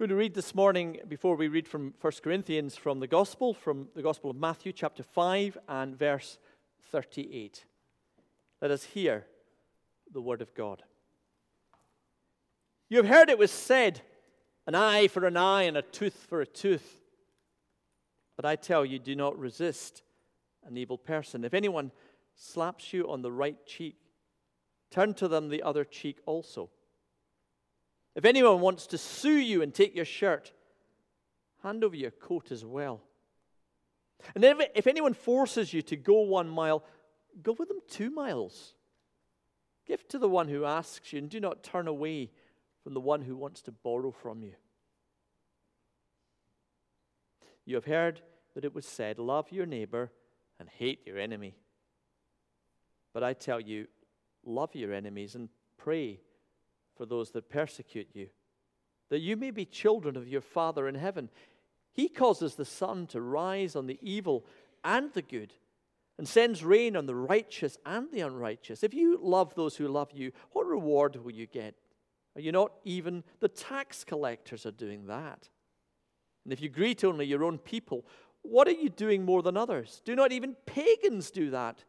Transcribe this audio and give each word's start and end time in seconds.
going 0.00 0.08
to 0.08 0.16
read 0.16 0.32
this 0.32 0.54
morning, 0.54 0.98
before 1.08 1.36
we 1.36 1.48
read 1.48 1.68
from 1.68 1.92
1 2.00 2.12
Corinthians, 2.22 2.74
from 2.74 3.00
the 3.00 3.06
Gospel, 3.06 3.52
from 3.52 3.88
the 3.94 4.00
Gospel 4.00 4.30
of 4.30 4.36
Matthew, 4.36 4.72
chapter 4.72 5.02
5, 5.02 5.58
and 5.68 5.94
verse 5.94 6.38
38. 6.90 7.66
Let 8.62 8.70
us 8.70 8.82
hear 8.82 9.26
the 10.10 10.22
Word 10.22 10.40
of 10.40 10.54
God. 10.54 10.82
You 12.88 12.96
have 12.96 13.08
heard 13.08 13.28
it 13.28 13.36
was 13.36 13.50
said, 13.50 14.00
an 14.66 14.74
eye 14.74 15.06
for 15.06 15.26
an 15.26 15.36
eye 15.36 15.64
and 15.64 15.76
a 15.76 15.82
tooth 15.82 16.24
for 16.30 16.40
a 16.40 16.46
tooth. 16.46 17.02
But 18.36 18.46
I 18.46 18.56
tell 18.56 18.86
you, 18.86 18.98
do 18.98 19.14
not 19.14 19.38
resist 19.38 20.02
an 20.64 20.78
evil 20.78 20.96
person. 20.96 21.44
If 21.44 21.52
anyone 21.52 21.92
slaps 22.34 22.94
you 22.94 23.06
on 23.10 23.20
the 23.20 23.32
right 23.32 23.66
cheek, 23.66 23.98
turn 24.90 25.12
to 25.12 25.28
them 25.28 25.50
the 25.50 25.62
other 25.62 25.84
cheek 25.84 26.20
also. 26.24 26.70
If 28.14 28.24
anyone 28.24 28.60
wants 28.60 28.86
to 28.88 28.98
sue 28.98 29.38
you 29.38 29.62
and 29.62 29.72
take 29.72 29.94
your 29.94 30.04
shirt, 30.04 30.52
hand 31.62 31.84
over 31.84 31.96
your 31.96 32.10
coat 32.10 32.50
as 32.50 32.64
well. 32.64 33.02
And 34.34 34.44
if, 34.44 34.58
if 34.74 34.86
anyone 34.86 35.14
forces 35.14 35.72
you 35.72 35.82
to 35.82 35.96
go 35.96 36.20
one 36.20 36.48
mile, 36.48 36.84
go 37.42 37.54
with 37.58 37.68
them 37.68 37.80
two 37.88 38.10
miles. 38.10 38.74
Give 39.86 40.06
to 40.08 40.18
the 40.18 40.28
one 40.28 40.48
who 40.48 40.64
asks 40.64 41.12
you, 41.12 41.18
and 41.18 41.30
do 41.30 41.40
not 41.40 41.62
turn 41.62 41.88
away 41.88 42.30
from 42.82 42.94
the 42.94 43.00
one 43.00 43.22
who 43.22 43.36
wants 43.36 43.62
to 43.62 43.72
borrow 43.72 44.10
from 44.10 44.42
you. 44.42 44.54
You 47.64 47.76
have 47.76 47.84
heard 47.84 48.20
that 48.54 48.64
it 48.64 48.74
was 48.74 48.86
said, 48.86 49.18
Love 49.18 49.52
your 49.52 49.66
neighbor 49.66 50.10
and 50.58 50.68
hate 50.68 51.06
your 51.06 51.18
enemy. 51.18 51.54
But 53.12 53.22
I 53.22 53.32
tell 53.32 53.60
you, 53.60 53.86
love 54.44 54.74
your 54.74 54.92
enemies 54.92 55.34
and 55.34 55.48
pray 55.76 56.20
for 56.96 57.06
those 57.06 57.30
that 57.30 57.48
persecute 57.48 58.08
you, 58.12 58.28
that 59.10 59.20
you 59.20 59.36
may 59.36 59.50
be 59.50 59.64
children 59.64 60.16
of 60.16 60.28
your 60.28 60.40
Father 60.40 60.86
in 60.88 60.94
heaven. 60.94 61.30
He 61.92 62.08
causes 62.08 62.54
the 62.54 62.64
sun 62.64 63.06
to 63.08 63.20
rise 63.20 63.74
on 63.74 63.86
the 63.86 63.98
evil 64.00 64.44
and 64.84 65.12
the 65.12 65.22
good, 65.22 65.52
and 66.18 66.28
sends 66.28 66.62
rain 66.62 66.96
on 66.96 67.06
the 67.06 67.14
righteous 67.14 67.78
and 67.86 68.10
the 68.12 68.20
unrighteous. 68.20 68.82
If 68.82 68.94
you 68.94 69.18
love 69.20 69.54
those 69.54 69.76
who 69.76 69.88
love 69.88 70.10
you, 70.12 70.32
what 70.52 70.66
reward 70.66 71.16
will 71.16 71.32
you 71.32 71.46
get? 71.46 71.74
Are 72.36 72.40
you 72.40 72.52
not 72.52 72.72
even 72.84 73.24
the 73.40 73.48
tax 73.48 74.04
collectors 74.04 74.66
are 74.66 74.70
doing 74.70 75.06
that? 75.06 75.48
And 76.44 76.52
if 76.52 76.60
you 76.60 76.68
greet 76.68 77.04
only 77.04 77.26
your 77.26 77.44
own 77.44 77.58
people, 77.58 78.06
what 78.42 78.68
are 78.68 78.72
you 78.72 78.88
doing 78.88 79.24
more 79.24 79.42
than 79.42 79.56
others? 79.56 80.00
Do 80.04 80.14
not 80.14 80.32
even 80.32 80.56
pagans 80.66 81.30
do 81.30 81.50
that? 81.50 81.84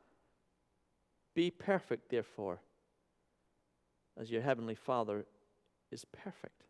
Be 1.34 1.52
perfect, 1.52 2.10
therefore, 2.10 2.62
as 4.20 4.32
your 4.32 4.42
heavenly 4.42 4.76
Father 4.76 5.26
is 5.92 6.06
perfect. 6.06 6.64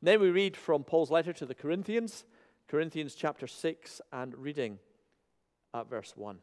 And 0.00 0.06
then 0.08 0.20
we 0.20 0.30
read 0.30 0.56
from 0.56 0.84
Paul's 0.84 1.10
letter 1.10 1.32
to 1.32 1.46
the 1.46 1.54
Corinthians, 1.54 2.24
Corinthians 2.68 3.14
chapter 3.14 3.46
6, 3.46 4.00
and 4.12 4.36
reading 4.36 4.78
at 5.74 5.88
verse 5.88 6.12
1. 6.16 6.38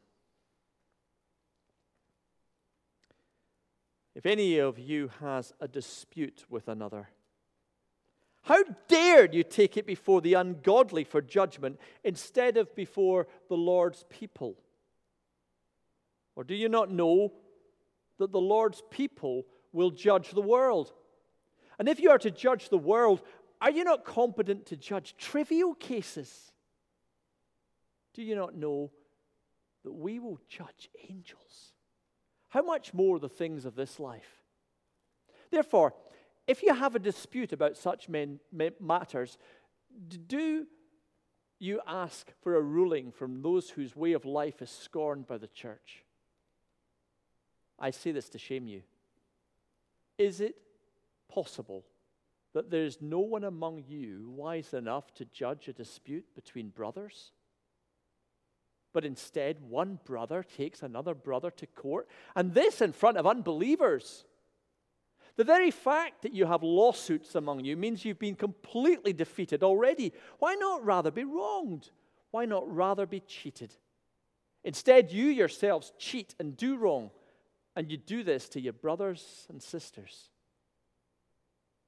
If 4.13 4.25
any 4.25 4.57
of 4.59 4.79
you 4.79 5.11
has 5.19 5.53
a 5.59 5.67
dispute 5.67 6.45
with 6.49 6.67
another, 6.67 7.09
how 8.43 8.63
dared 8.87 9.33
you 9.33 9.43
take 9.43 9.75
it 9.75 9.87
before 9.87 10.21
the 10.21 10.35
ungodly 10.35 11.03
for 11.03 11.21
judgment 11.21 11.79
instead 12.03 12.57
of 12.57 12.75
before 12.75 13.27
the 13.49 13.57
Lord's 13.57 14.05
people? 14.09 14.55
Or 16.35 16.43
do 16.43 16.53
you 16.53 16.69
not 16.69 16.91
know 16.91 17.33
that 18.19 18.31
the 18.31 18.39
Lord's 18.39 18.81
people 18.89 19.45
will 19.73 19.91
judge 19.91 20.31
the 20.31 20.41
world. 20.41 20.93
And 21.77 21.89
if 21.89 21.99
you 21.99 22.09
are 22.09 22.17
to 22.19 22.31
judge 22.31 22.69
the 22.69 22.77
world, 22.77 23.21
are 23.61 23.71
you 23.71 23.83
not 23.83 24.05
competent 24.05 24.65
to 24.67 24.77
judge 24.77 25.15
trivial 25.17 25.73
cases? 25.73 26.51
Do 28.13 28.21
you 28.23 28.35
not 28.35 28.55
know 28.55 28.91
that 29.83 29.91
we 29.91 30.19
will 30.19 30.39
judge 30.47 30.89
angels? 31.09 31.73
How 32.47 32.61
much 32.61 32.93
more 32.93 33.19
the 33.19 33.27
things 33.27 33.65
of 33.65 33.75
this 33.75 33.99
life? 33.99 34.43
Therefore, 35.51 35.93
if 36.47 36.63
you 36.63 36.73
have 36.73 36.95
a 36.95 36.99
dispute 36.99 37.51
about 37.51 37.75
such 37.75 38.07
men, 38.07 38.39
matters, 38.79 39.37
do 40.27 40.65
you 41.59 41.81
ask 41.85 42.31
for 42.41 42.55
a 42.55 42.61
ruling 42.61 43.11
from 43.11 43.41
those 43.41 43.71
whose 43.71 43.95
way 43.95 44.13
of 44.13 44.23
life 44.23 44.61
is 44.61 44.69
scorned 44.69 45.27
by 45.27 45.37
the 45.37 45.47
church? 45.47 46.04
I 47.79 47.91
say 47.91 48.11
this 48.11 48.29
to 48.29 48.37
shame 48.37 48.67
you. 48.67 48.81
Is 50.17 50.39
it 50.39 50.55
possible 51.27 51.83
that 52.53 52.69
there 52.69 52.85
is 52.85 53.01
no 53.01 53.19
one 53.19 53.43
among 53.43 53.83
you 53.87 54.31
wise 54.35 54.73
enough 54.73 55.13
to 55.15 55.25
judge 55.25 55.67
a 55.67 55.73
dispute 55.73 56.25
between 56.35 56.69
brothers? 56.69 57.31
But 58.93 59.03
instead, 59.03 59.57
one 59.59 59.99
brother 60.05 60.41
takes 60.41 60.81
another 60.81 61.13
brother 61.13 61.51
to 61.51 61.67
court, 61.67 62.07
and 62.33 62.53
this 62.53 62.79
in 62.79 62.93
front 62.93 63.17
of 63.17 63.27
unbelievers. 63.27 64.23
The 65.35 65.43
very 65.43 65.69
fact 65.69 66.21
that 66.21 66.33
you 66.33 66.45
have 66.45 66.63
lawsuits 66.63 67.35
among 67.35 67.65
you 67.65 67.75
means 67.75 68.05
you've 68.05 68.19
been 68.19 68.35
completely 68.35 69.11
defeated 69.11 69.63
already. 69.63 70.13
Why 70.39 70.55
not 70.55 70.85
rather 70.85 71.11
be 71.11 71.25
wronged? 71.25 71.89
Why 72.31 72.45
not 72.45 72.73
rather 72.73 73.05
be 73.05 73.19
cheated? 73.19 73.75
Instead, 74.63 75.11
you 75.11 75.25
yourselves 75.25 75.91
cheat 75.99 76.33
and 76.39 76.55
do 76.55 76.77
wrong 76.77 77.11
and 77.75 77.91
you 77.91 77.97
do 77.97 78.23
this 78.23 78.47
to 78.49 78.61
your 78.61 78.73
brothers 78.73 79.45
and 79.49 79.61
sisters? 79.61 80.29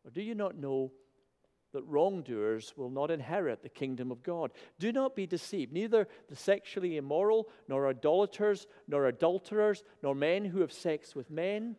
Or 0.06 0.12
do 0.12 0.22
you 0.22 0.36
not 0.36 0.58
know 0.58 0.92
that 1.74 1.84
wrongdoers 1.84 2.74
will 2.76 2.90
not 2.90 3.12
inherit 3.12 3.62
the 3.62 3.70
kingdom 3.70 4.12
of 4.12 4.24
God? 4.24 4.52
Do 4.80 4.92
not 4.92 5.16
be 5.16 5.28
deceived. 5.28 5.74
Neither 5.74 6.08
the 6.30 6.36
sexually 6.36 6.98
immoral, 6.98 7.50
nor 7.68 7.90
idolaters, 7.90 8.68
nor 8.88 9.06
adulterers, 9.06 9.84
nor 10.02 10.16
men 10.16 10.46
who 10.46 10.62
have 10.62 10.72
sex 10.72 11.16
with 11.16 11.30
men, 11.30 11.76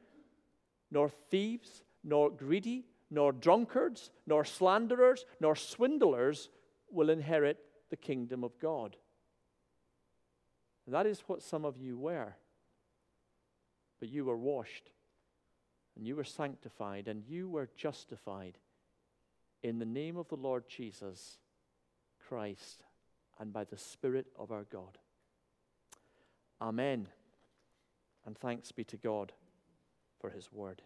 nor 0.90 1.08
thieves, 1.08 1.82
nor 2.04 2.30
greedy, 2.30 2.86
nor 3.10 3.32
drunkards, 3.32 4.10
nor 4.26 4.44
slanderers, 4.44 5.24
nor 5.40 5.56
swindlers 5.56 6.50
will 6.90 7.10
inherit 7.10 7.58
the 7.90 7.96
kingdom 7.96 8.44
of 8.44 8.58
God. 8.58 8.96
And 10.86 10.94
that 10.94 11.06
is 11.06 11.20
what 11.26 11.42
some 11.42 11.64
of 11.64 11.78
you 11.78 11.98
were 11.98 12.34
but 14.00 14.08
you 14.08 14.24
were 14.24 14.36
washed, 14.36 14.90
and 15.96 16.06
you 16.06 16.16
were 16.16 16.24
sanctified, 16.24 17.08
and 17.08 17.24
you 17.26 17.48
were 17.48 17.68
justified 17.76 18.58
in 19.62 19.78
the 19.78 19.84
name 19.84 20.16
of 20.16 20.28
the 20.28 20.36
Lord 20.36 20.64
Jesus 20.68 21.38
Christ 22.28 22.84
and 23.38 23.52
by 23.52 23.64
the 23.64 23.78
Spirit 23.78 24.26
of 24.38 24.52
our 24.52 24.64
God. 24.64 24.98
Amen. 26.60 27.08
And 28.26 28.36
thanks 28.36 28.72
be 28.72 28.84
to 28.84 28.96
God 28.96 29.32
for 30.20 30.30
his 30.30 30.52
word. 30.52 30.82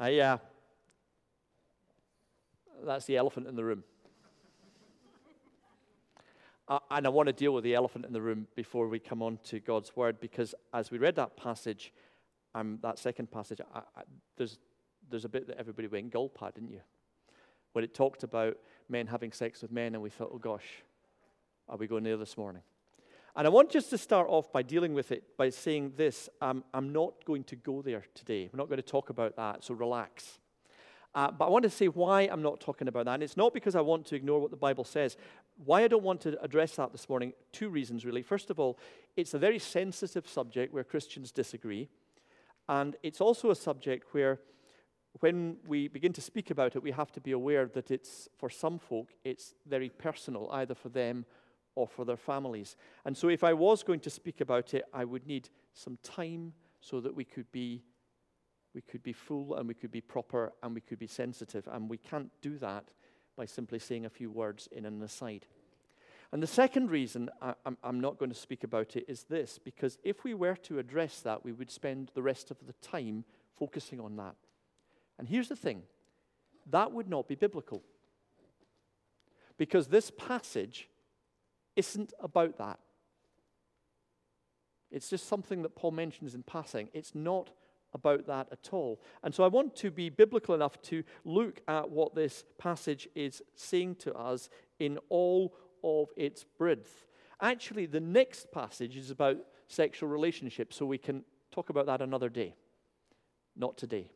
I, 0.00 0.18
uh, 0.18 0.38
that's 2.84 3.06
the 3.06 3.16
elephant 3.16 3.48
in 3.48 3.56
the 3.56 3.64
room. 3.64 3.82
Uh, 6.68 6.78
and 6.90 7.06
I 7.06 7.08
want 7.08 7.28
to 7.28 7.32
deal 7.32 7.52
with 7.52 7.64
the 7.64 7.74
elephant 7.74 8.04
in 8.04 8.12
the 8.12 8.20
room 8.20 8.46
before 8.54 8.88
we 8.88 8.98
come 8.98 9.22
on 9.22 9.38
to 9.44 9.58
God's 9.58 9.96
word, 9.96 10.20
because 10.20 10.54
as 10.74 10.90
we 10.90 10.98
read 10.98 11.16
that 11.16 11.34
passage, 11.34 11.94
um, 12.54 12.78
that 12.82 12.98
second 12.98 13.30
passage, 13.30 13.60
I, 13.74 13.78
I, 13.78 14.02
there's, 14.36 14.58
there's 15.08 15.24
a 15.24 15.30
bit 15.30 15.46
that 15.46 15.58
everybody 15.58 15.88
went 15.88 16.10
gulp 16.10 16.38
at, 16.42 16.54
didn't 16.54 16.72
you? 16.72 16.82
When 17.72 17.84
it 17.84 17.94
talked 17.94 18.22
about 18.22 18.58
men 18.88 19.06
having 19.06 19.32
sex 19.32 19.62
with 19.62 19.72
men, 19.72 19.94
and 19.94 20.02
we 20.02 20.10
thought, 20.10 20.30
oh 20.32 20.38
gosh, 20.38 20.66
are 21.70 21.78
we 21.78 21.86
going 21.86 22.04
there 22.04 22.18
this 22.18 22.36
morning? 22.36 22.62
And 23.34 23.46
I 23.46 23.50
want 23.50 23.70
just 23.70 23.88
to 23.90 23.98
start 23.98 24.26
off 24.28 24.52
by 24.52 24.62
dealing 24.62 24.92
with 24.92 25.10
it 25.10 25.36
by 25.38 25.48
saying 25.48 25.92
this 25.96 26.28
um, 26.42 26.64
I'm 26.74 26.92
not 26.92 27.24
going 27.24 27.44
to 27.44 27.56
go 27.56 27.80
there 27.80 28.04
today. 28.14 28.50
We're 28.52 28.58
not 28.58 28.68
going 28.68 28.82
to 28.82 28.82
talk 28.82 29.08
about 29.08 29.36
that, 29.36 29.64
so 29.64 29.72
relax. 29.74 30.38
Uh, 31.18 31.32
but 31.32 31.46
I 31.46 31.48
want 31.48 31.64
to 31.64 31.70
say 31.70 31.86
why 31.86 32.28
I'm 32.30 32.42
not 32.42 32.60
talking 32.60 32.86
about 32.86 33.06
that. 33.06 33.14
And 33.14 33.24
it's 33.24 33.36
not 33.36 33.52
because 33.52 33.74
I 33.74 33.80
want 33.80 34.06
to 34.06 34.14
ignore 34.14 34.38
what 34.38 34.52
the 34.52 34.56
Bible 34.56 34.84
says. 34.84 35.16
Why 35.64 35.82
I 35.82 35.88
don't 35.88 36.04
want 36.04 36.20
to 36.20 36.40
address 36.40 36.76
that 36.76 36.92
this 36.92 37.08
morning, 37.08 37.32
two 37.50 37.70
reasons 37.70 38.04
really. 38.04 38.22
First 38.22 38.50
of 38.50 38.60
all, 38.60 38.78
it's 39.16 39.34
a 39.34 39.38
very 39.38 39.58
sensitive 39.58 40.28
subject 40.28 40.72
where 40.72 40.84
Christians 40.84 41.32
disagree. 41.32 41.88
And 42.68 42.94
it's 43.02 43.20
also 43.20 43.50
a 43.50 43.56
subject 43.56 44.14
where, 44.14 44.38
when 45.18 45.56
we 45.66 45.88
begin 45.88 46.12
to 46.12 46.20
speak 46.20 46.52
about 46.52 46.76
it, 46.76 46.84
we 46.84 46.92
have 46.92 47.10
to 47.10 47.20
be 47.20 47.32
aware 47.32 47.66
that 47.66 47.90
it's, 47.90 48.28
for 48.36 48.48
some 48.48 48.78
folk, 48.78 49.08
it's 49.24 49.54
very 49.66 49.88
personal, 49.88 50.48
either 50.52 50.76
for 50.76 50.88
them 50.88 51.24
or 51.74 51.88
for 51.88 52.04
their 52.04 52.16
families. 52.16 52.76
And 53.04 53.16
so, 53.16 53.28
if 53.28 53.42
I 53.42 53.54
was 53.54 53.82
going 53.82 54.00
to 54.00 54.10
speak 54.10 54.40
about 54.40 54.72
it, 54.72 54.84
I 54.94 55.04
would 55.04 55.26
need 55.26 55.48
some 55.74 55.98
time 56.04 56.52
so 56.80 57.00
that 57.00 57.16
we 57.16 57.24
could 57.24 57.50
be 57.50 57.82
we 58.74 58.82
could 58.82 59.02
be 59.02 59.12
full 59.12 59.54
and 59.54 59.66
we 59.66 59.74
could 59.74 59.90
be 59.90 60.00
proper 60.00 60.52
and 60.62 60.74
we 60.74 60.80
could 60.80 60.98
be 60.98 61.06
sensitive. 61.06 61.68
And 61.70 61.88
we 61.88 61.98
can't 61.98 62.30
do 62.42 62.58
that 62.58 62.92
by 63.36 63.46
simply 63.46 63.78
saying 63.78 64.04
a 64.04 64.10
few 64.10 64.30
words 64.30 64.68
in 64.72 64.84
an 64.84 65.02
aside. 65.02 65.46
And 66.32 66.42
the 66.42 66.46
second 66.46 66.90
reason 66.90 67.30
I, 67.40 67.54
am 67.82 68.00
not 68.00 68.18
going 68.18 68.30
to 68.30 68.36
speak 68.36 68.62
about 68.62 68.96
it 68.96 69.06
is 69.08 69.24
this 69.24 69.58
because 69.58 69.98
if 70.04 70.24
we 70.24 70.34
were 70.34 70.56
to 70.56 70.78
address 70.78 71.20
that, 71.20 71.44
we 71.44 71.52
would 71.52 71.70
spend 71.70 72.10
the 72.14 72.22
rest 72.22 72.50
of 72.50 72.58
the 72.66 72.74
time 72.74 73.24
focusing 73.54 73.98
on 74.00 74.16
that. 74.16 74.34
And 75.18 75.28
here's 75.28 75.48
the 75.48 75.56
thing 75.56 75.82
that 76.70 76.92
would 76.92 77.08
not 77.08 77.28
be 77.28 77.34
biblical. 77.34 77.82
Because 79.56 79.88
this 79.88 80.10
passage 80.10 80.88
isn't 81.74 82.12
about 82.20 82.58
that. 82.58 82.78
It's 84.90 85.10
just 85.10 85.28
something 85.28 85.62
that 85.62 85.74
Paul 85.74 85.90
mentions 85.92 86.34
in 86.34 86.42
passing. 86.42 86.88
It's 86.92 87.14
not 87.14 87.50
about 87.94 88.26
that 88.26 88.48
at 88.52 88.68
all. 88.72 89.00
And 89.22 89.34
so 89.34 89.44
I 89.44 89.48
want 89.48 89.74
to 89.76 89.90
be 89.90 90.10
biblical 90.10 90.54
enough 90.54 90.80
to 90.82 91.02
look 91.24 91.60
at 91.68 91.90
what 91.90 92.14
this 92.14 92.44
passage 92.58 93.08
is 93.14 93.42
saying 93.54 93.96
to 93.96 94.14
us 94.14 94.48
in 94.78 94.98
all 95.08 95.54
of 95.82 96.08
its 96.16 96.44
breadth. 96.44 97.06
Actually, 97.40 97.86
the 97.86 98.00
next 98.00 98.50
passage 98.52 98.96
is 98.96 99.10
about 99.10 99.38
sexual 99.68 100.08
relationships, 100.08 100.76
so 100.76 100.86
we 100.86 100.98
can 100.98 101.24
talk 101.50 101.70
about 101.70 101.86
that 101.86 102.02
another 102.02 102.28
day, 102.28 102.54
not 103.56 103.78
today. 103.78 104.10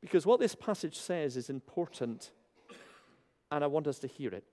Because 0.00 0.24
what 0.24 0.40
this 0.40 0.54
passage 0.54 0.96
says 0.96 1.36
is 1.36 1.50
important, 1.50 2.30
and 3.50 3.64
I 3.64 3.66
want 3.66 3.86
us 3.86 3.98
to 4.00 4.06
hear 4.06 4.32
it. 4.32 4.44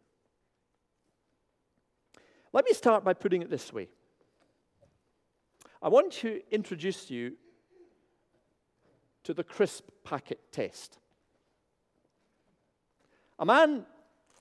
Let 2.52 2.66
me 2.66 2.74
start 2.74 3.04
by 3.04 3.14
putting 3.14 3.42
it 3.42 3.50
this 3.50 3.72
way 3.74 3.90
I 5.86 5.88
want 5.88 6.12
to 6.14 6.42
introduce 6.50 7.12
you 7.12 7.34
to 9.24 9.36
the 9.36 9.44
crisp 9.44 9.88
packet 10.04 10.40
test. 10.52 10.98
A 13.38 13.46
man 13.46 13.86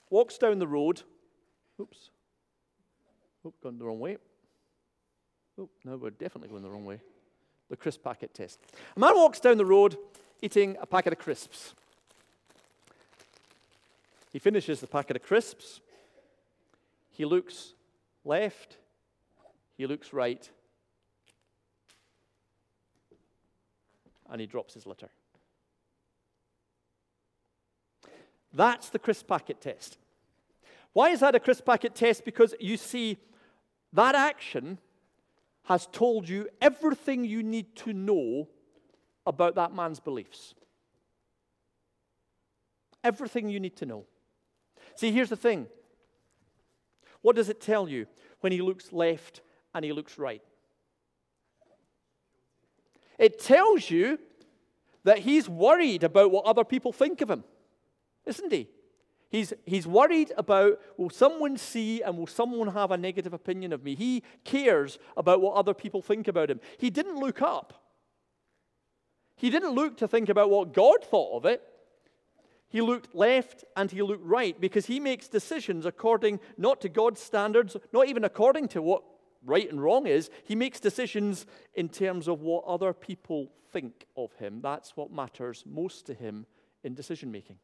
walks 0.09 0.39
down 0.39 0.59
the 0.59 0.67
road. 0.67 1.03
Oops. 1.79 2.09
Oop, 3.45 3.55
going 3.63 3.77
the 3.77 3.85
wrong 3.85 4.01
way. 4.01 4.17
Oh, 5.61 5.69
no, 5.85 5.99
we're 5.99 6.09
definitely 6.09 6.49
going 6.49 6.63
the 6.63 6.71
wrong 6.71 6.87
way. 6.87 6.99
The 7.69 7.77
crisp 7.77 8.03
packet 8.03 8.33
test. 8.33 8.59
A 8.97 9.01
man 9.01 9.15
walks 9.15 9.39
down 9.39 9.59
the 9.59 9.67
road 9.67 9.99
eating 10.41 10.79
a 10.81 10.87
packet 10.87 11.13
of 11.13 11.19
crisps. 11.19 11.75
He 14.33 14.39
finishes 14.39 14.81
the 14.81 14.87
packet 14.87 15.17
of 15.17 15.23
crisps. 15.23 15.83
He 17.11 17.27
looks 17.27 17.75
left. 18.25 18.79
He 19.77 19.87
looks 19.87 20.15
right. 20.15 20.49
And 24.35 24.41
he 24.41 24.49
drops 24.49 24.75
his 24.75 24.85
litter. 24.85 25.11
That's 28.53 28.89
the 28.89 28.99
crisp 28.99 29.29
packet 29.29 29.61
test. 29.61 29.97
Why 30.93 31.11
is 31.11 31.21
that 31.21 31.37
a 31.37 31.39
crisp 31.39 31.65
packet 31.65 31.95
test? 31.95 32.25
Because 32.25 32.53
you 32.59 32.77
see, 32.77 33.17
that 33.93 34.17
action 34.17 34.79
has 35.67 35.87
told 35.87 36.29
you 36.29 36.49
everything 36.61 37.25
you 37.25 37.45
need 37.45 37.77
to 37.77 37.93
know 37.93 38.49
about 39.25 39.55
that 39.55 39.73
man's 39.73 40.01
beliefs. 40.01 40.57
Everything 43.05 43.49
you 43.49 43.61
need 43.61 43.77
to 43.77 43.87
know. 43.87 44.05
See, 44.97 45.13
here's 45.13 45.31
the 45.31 45.37
thing. 45.37 45.69
What 47.23 47.37
does 47.37 47.49
it 47.49 47.61
tell 47.61 47.89
you 47.89 48.09
when 48.41 48.51
he 48.51 48.63
looks 48.63 48.93
left 48.93 49.43
and 49.77 49.85
he 49.85 49.93
looks 49.93 50.19
right? 50.19 50.43
It 53.19 53.39
tells 53.39 53.91
you 53.91 54.19
that 55.05 55.21
he's 55.21 55.49
worried 55.49 56.03
about 56.03 56.31
what 56.31 56.45
other 56.45 56.65
people 56.65 56.93
think 56.93 57.21
of 57.21 57.31
him, 57.31 57.45
isn't 58.27 58.53
he? 58.53 58.69
He's, 59.31 59.53
he's 59.67 59.87
worried 59.87 60.33
about 60.37 60.81
will 60.97 61.11
someone 61.11 61.57
see 61.57 62.03
and 62.03 62.17
will 62.17 62.29
someone 62.29 62.69
have 62.69 62.93
a 62.93 62.97
negative 62.97 63.33
opinion 63.33 63.73
of 63.73 63.83
me? 63.83 63.97
He 63.97 64.23
cares 64.45 64.99
about 65.17 65.41
what 65.41 65.55
other 65.55 65.75
people 65.75 66.03
think 66.03 66.29
about 66.29 66.51
him. 66.51 66.61
He 66.79 66.89
didn't 66.89 67.17
look 67.17 67.43
up. 67.43 67.83
He 69.37 69.51
didn't 69.51 69.75
look 69.75 69.97
to 69.97 70.07
think 70.07 70.29
about 70.29 70.51
what 70.51 70.73
God 70.73 71.05
thought 71.05 71.37
of 71.37 71.47
it. 71.47 71.63
He 72.69 72.81
looked 72.81 73.15
left 73.15 73.65
and 73.77 73.91
he 73.91 74.03
looked 74.03 74.25
right 74.25 74.61
because 74.61 74.87
he 74.87 75.01
makes 75.01 75.29
decisions 75.29 75.85
according 75.85 76.41
not 76.57 76.81
to 76.83 76.89
God's 76.89 77.21
standards, 77.21 77.77
not 77.93 78.09
even 78.09 78.25
according 78.25 78.69
to 78.69 78.83
what 78.83 79.03
right 79.45 79.71
and 79.71 79.83
wrong 79.83 80.07
is. 80.07 80.31
He 80.45 80.55
makes 80.55 80.81
decisions 80.81 81.47
in 81.75 81.89
terms 81.89 82.29
of 82.29 82.43
what 82.43 82.65
other 82.65 82.93
people 82.93 83.51
think 83.73 84.07
of 84.17 84.33
him. 84.35 84.61
That's 84.63 84.97
what 84.97 85.13
matters 85.13 85.65
most 85.67 86.07
to 86.07 86.15
him 86.15 86.47
in 86.83 86.95
decision 86.95 87.31
making. 87.31 87.57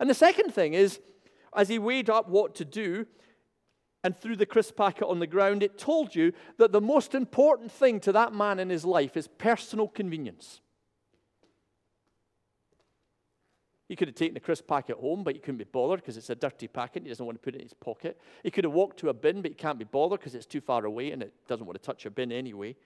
And 0.00 0.10
the 0.10 0.14
second 0.14 0.52
thing 0.52 0.74
is, 0.74 1.00
as 1.56 1.68
he 1.68 1.78
weighed 1.78 2.10
up 2.10 2.28
what 2.28 2.54
to 2.56 2.64
do 2.64 3.06
and 4.02 4.16
threw 4.16 4.36
the 4.36 4.46
crisp 4.46 4.76
packet 4.76 5.06
on 5.06 5.20
the 5.20 5.26
ground, 5.26 5.62
it 5.62 5.78
told 5.78 6.14
you 6.14 6.32
that 6.58 6.72
the 6.72 6.80
most 6.80 7.14
important 7.14 7.70
thing 7.70 8.00
to 8.00 8.12
that 8.12 8.34
man 8.34 8.58
in 8.58 8.70
his 8.70 8.84
life 8.84 9.16
is 9.16 9.28
personal 9.28 9.88
convenience. 9.88 10.60
He 13.88 13.96
could 13.96 14.08
have 14.08 14.14
taken 14.14 14.34
the 14.34 14.40
crisp 14.40 14.66
packet 14.66 14.96
home, 14.96 15.24
but 15.24 15.34
he 15.34 15.40
couldn't 15.40 15.58
be 15.58 15.64
bothered 15.64 16.00
because 16.00 16.16
it's 16.16 16.30
a 16.30 16.34
dirty 16.34 16.68
packet. 16.68 17.02
He 17.02 17.08
doesn't 17.10 17.24
want 17.24 17.36
to 17.36 17.44
put 17.44 17.54
it 17.54 17.58
in 17.58 17.64
his 17.64 17.74
pocket. 17.74 18.18
He 18.42 18.50
could 18.50 18.64
have 18.64 18.72
walked 18.72 18.98
to 19.00 19.10
a 19.10 19.14
bin, 19.14 19.42
but 19.42 19.50
he 19.50 19.54
can't 19.54 19.78
be 19.78 19.84
bothered 19.84 20.20
because 20.20 20.34
it's 20.34 20.46
too 20.46 20.62
far 20.62 20.84
away 20.86 21.12
and 21.12 21.22
it 21.22 21.34
doesn't 21.46 21.66
want 21.66 21.80
to 21.80 21.84
touch 21.84 22.06
a 22.06 22.10
bin 22.10 22.32
anyway. 22.32 22.76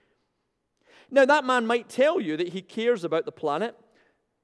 Now, 1.11 1.25
that 1.25 1.45
man 1.45 1.67
might 1.67 1.89
tell 1.89 2.21
you 2.21 2.37
that 2.37 2.49
he 2.49 2.63
cares 2.63 3.05
about 3.05 3.25
the 3.25 3.33
planet, 3.33 3.77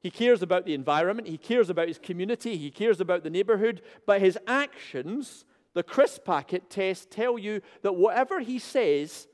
he 0.04 0.10
cares 0.10 0.42
about 0.42 0.66
the 0.66 0.74
environment. 0.74 1.28
He 1.28 1.38
cares 1.38 1.70
about 1.70 1.88
his 1.88 1.98
community. 1.98 2.58
He 2.58 2.70
cares 2.70 3.00
about 3.00 3.24
the 3.24 3.30
neighborhood. 3.30 3.80
But 4.06 4.20
his 4.20 4.38
actions, 4.46 5.46
the 5.72 5.82
crisp 5.82 6.26
packet 6.26 6.68
test, 6.68 7.10
tell 7.10 7.38
you 7.38 7.62
that 7.80 7.94
whatever 7.94 8.40
he 8.40 8.58
says, 8.58 9.26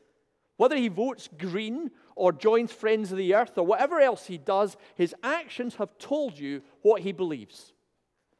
whether 0.58 0.76
he 0.76 0.86
votes 0.86 1.28
green 1.36 1.90
or 2.20 2.32
joins 2.32 2.70
Friends 2.70 3.10
of 3.10 3.16
the 3.16 3.34
Earth 3.34 3.56
or 3.56 3.64
whatever 3.64 3.98
else 3.98 4.26
he 4.26 4.36
does, 4.36 4.76
his 4.94 5.14
actions 5.22 5.76
have 5.76 5.96
told 5.96 6.38
you 6.38 6.60
what 6.82 7.00
he 7.00 7.12
believes. 7.12 7.72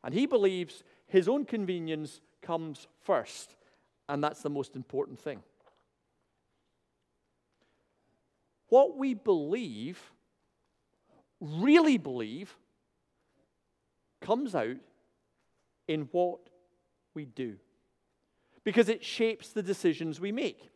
And 0.05 0.13
he 0.13 0.27
believes 0.27 0.85
his 1.07 1.31
own 1.31 1.47
convenience 1.47 2.21
comes 2.43 2.89
first. 3.01 3.57
And 4.07 4.23
that's 4.23 4.43
the 4.43 4.51
most 4.51 4.77
important 4.77 5.19
thing. 5.19 5.43
What 8.69 8.99
we 8.99 9.15
believe 9.15 9.99
really 11.41 11.97
believe 11.97 12.55
comes 14.21 14.55
out 14.55 14.77
in 15.89 16.03
what 16.13 16.41
we 17.15 17.25
do 17.25 17.57
because 18.63 18.91
it 18.91 19.03
shapes 19.03 19.49
the 19.49 19.63
decisions 19.63 20.21
we 20.21 20.33
make. 20.33 20.69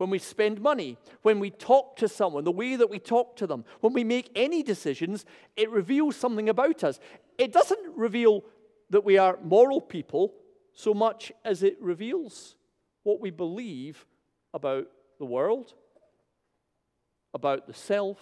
When 0.00 0.08
we 0.08 0.18
spend 0.18 0.62
money, 0.62 0.96
when 1.20 1.40
we 1.40 1.50
talk 1.50 1.96
to 1.96 2.08
someone, 2.08 2.44
the 2.44 2.50
way 2.50 2.74
that 2.74 2.88
we 2.88 2.98
talk 2.98 3.36
to 3.36 3.46
them, 3.46 3.66
when 3.82 3.92
we 3.92 4.02
make 4.02 4.30
any 4.34 4.62
decisions, 4.62 5.26
it 5.58 5.68
reveals 5.68 6.16
something 6.16 6.48
about 6.48 6.82
us. 6.84 6.98
It 7.36 7.52
doesn't 7.52 7.94
reveal 7.94 8.42
that 8.88 9.04
we 9.04 9.18
are 9.18 9.38
moral 9.44 9.78
people 9.78 10.32
so 10.72 10.94
much 10.94 11.32
as 11.44 11.62
it 11.62 11.76
reveals 11.82 12.56
what 13.02 13.20
we 13.20 13.28
believe 13.28 14.06
about 14.54 14.86
the 15.18 15.26
world, 15.26 15.74
about 17.34 17.66
the 17.66 17.74
self, 17.74 18.18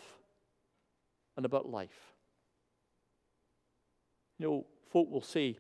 and 1.37 1.47
about 1.47 1.68
life. 1.68 2.16
You 4.40 4.49
know, 4.49 4.66
folk 4.90 5.08
will 5.08 5.23
say 5.23 5.58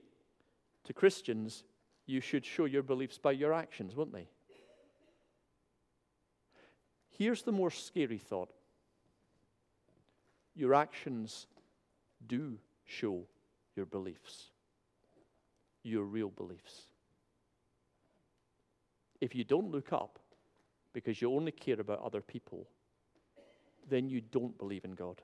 to 0.82 0.92
Christians, 0.92 1.62
you 2.06 2.20
should 2.20 2.44
show 2.44 2.64
your 2.64 2.82
beliefs 2.82 3.18
by 3.18 3.30
your 3.30 3.52
actions, 3.52 3.94
won't 3.94 4.12
they? 4.12 4.26
Here's 7.18 7.42
the 7.42 7.52
more 7.52 7.70
scary 7.70 8.18
thought 8.18 8.50
your 10.54 10.74
actions 10.74 11.46
do 12.26 12.58
show 12.84 13.22
your 13.76 13.86
beliefs, 13.86 14.46
your 15.82 16.04
real 16.04 16.30
beliefs. 16.30 16.86
If 19.20 19.34
you 19.34 19.44
don't 19.44 19.70
look 19.70 19.92
up 19.92 20.18
because 20.92 21.20
you 21.20 21.32
only 21.32 21.52
care 21.52 21.80
about 21.80 22.02
other 22.02 22.20
people, 22.20 22.66
then 23.88 24.08
you 24.08 24.20
don't 24.20 24.56
believe 24.58 24.84
in 24.84 24.92
God. 24.92 25.20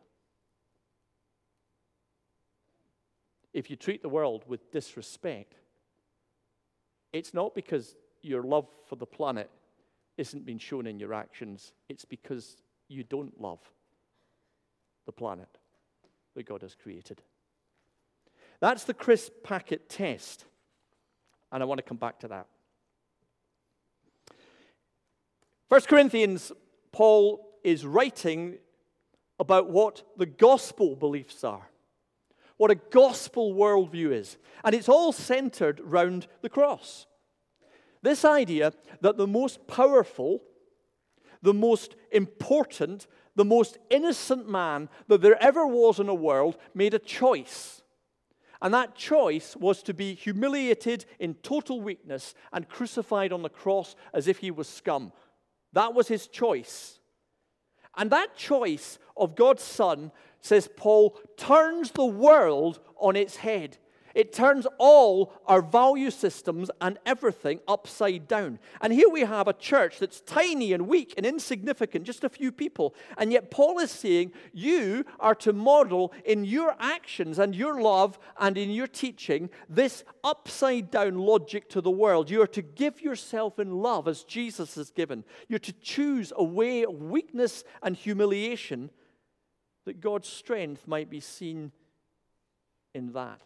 if 3.55 3.71
you 3.71 3.77
treat 3.77 4.03
the 4.03 4.09
world 4.09 4.45
with 4.49 4.71
disrespect, 4.73 5.55
it's 7.13 7.33
not 7.33 7.55
because 7.55 7.95
your 8.21 8.43
love 8.43 8.67
for 8.87 8.97
the 8.97 9.07
planet 9.07 9.49
isn't 10.17 10.45
being 10.45 10.59
shown 10.59 10.87
in 10.87 10.99
your 10.99 11.15
actions, 11.15 11.73
it's 11.89 12.05
because 12.05 12.57
you 12.89 13.03
don't 13.03 13.41
love 13.41 13.61
the 15.07 15.13
planet 15.13 15.59
that 16.35 16.47
God 16.47 16.63
has 16.63 16.75
created. 16.75 17.21
That's 18.61 18.85
the 18.85 18.95
crisp 18.95 19.33
packet 19.43 19.89
test. 19.89 20.45
And 21.53 21.63
I 21.63 21.67
want 21.67 21.79
to 21.79 21.83
come 21.83 21.97
back 21.97 22.21
to 22.21 22.29
that. 22.29 22.47
1 25.69 25.81
Corinthians, 25.83 26.53
Paul 26.93 27.59
is 27.63 27.85
writing 27.85 28.59
about 29.41 29.71
what 29.71 30.03
the 30.17 30.27
gospel 30.27 30.95
beliefs 30.95 31.43
are 31.43 31.69
what 32.57 32.71
a 32.71 32.77
gospel 32.77 33.55
worldview 33.55 34.13
is. 34.13 34.37
And 34.65 34.75
it's 34.75 34.89
all 34.89 35.13
centered 35.13 35.81
round 35.83 36.27
the 36.43 36.49
cross. 36.49 37.07
This 38.05 38.23
idea 38.23 38.75
that 39.01 39.17
the 39.17 39.27
most 39.27 39.67
powerful, 39.67 40.43
the 41.41 41.55
most 41.55 41.97
important, 42.13 43.07
the 43.35 43.47
most 43.47 43.79
innocent 43.89 44.47
man 44.47 44.91
that 45.09 45.23
there 45.23 45.43
ever 45.43 45.67
was 45.67 45.99
in 45.99 46.07
the 46.07 46.15
world 46.15 46.59
made 46.75 46.93
a 46.93 46.99
choice. 46.99 47.81
And 48.61 48.75
that 48.75 48.95
choice 48.95 49.57
was 49.57 49.83
to 49.85 49.95
be 49.95 50.15
humiliated 50.15 51.07
in 51.19 51.33
total 51.37 51.81
weakness 51.81 52.35
and 52.53 52.69
crucified 52.69 53.33
on 53.33 53.41
the 53.41 53.49
cross 53.49 53.97
as 54.13 54.29
if 54.29 54.37
he 54.37 54.51
was 54.51 54.69
scum. 54.69 55.11
That 55.73 55.95
was 55.95 56.07
his 56.09 56.27
choice. 56.27 56.99
And 57.97 58.11
that 58.11 58.37
choice 58.37 58.99
of 59.17 59.35
God's 59.35 59.63
Son, 59.63 60.13
says 60.43 60.69
Paul, 60.77 61.19
turns 61.39 61.93
the 61.93 62.05
world 62.05 62.81
on 62.99 63.17
its 63.17 63.37
head. 63.37 63.79
It 64.15 64.33
turns 64.33 64.67
all 64.79 65.33
our 65.47 65.61
value 65.61 66.11
systems 66.11 66.71
and 66.81 66.99
everything 67.05 67.61
upside 67.67 68.29
down. 68.29 68.61
And 68.81 68.93
here 68.93 69.09
we 69.09 69.23
have 69.23 69.49
a 69.49 69.53
church 69.53 69.99
that's 69.99 70.21
tiny 70.21 70.73
and 70.73 70.87
weak 70.87 71.15
and 71.17 71.27
insignificant, 71.27 72.05
just 72.05 72.23
a 72.23 72.29
few 72.29 72.53
people. 72.53 72.95
And 73.19 73.33
yet 73.33 73.51
Paul 73.51 73.81
is 73.81 73.91
saying 73.91 74.33
you 74.53 75.05
are 75.19 75.35
to 75.37 75.53
model 75.53 76.13
in 76.25 76.45
your 76.45 76.77
actions 76.79 77.39
and 77.39 77.55
your 77.55 77.81
love 77.81 78.19
and 78.39 78.57
in 78.57 78.71
your 78.71 78.87
teaching 78.87 79.51
this 79.69 80.05
upside 80.23 80.91
down 80.91 81.19
logic 81.19 81.69
to 81.71 81.81
the 81.81 81.91
world. 81.91 82.31
You 82.31 82.43
are 82.43 82.47
to 82.49 82.63
give 82.63 83.01
yourself 83.01 83.59
in 83.59 83.79
love 83.79 84.07
as 84.07 84.23
Jesus 84.23 84.77
has 84.77 84.91
given. 84.91 85.25
You're 85.49 85.59
to 85.59 85.73
choose 85.73 86.33
a 86.37 86.45
way 86.45 86.85
of 86.85 87.03
weakness 87.03 87.65
and 87.83 87.97
humiliation 87.97 88.91
that 89.85 90.01
God's 90.01 90.29
strength 90.29 90.87
might 90.87 91.11
be 91.11 91.21
seen 91.21 91.73
in 92.95 93.13
that. 93.13 93.41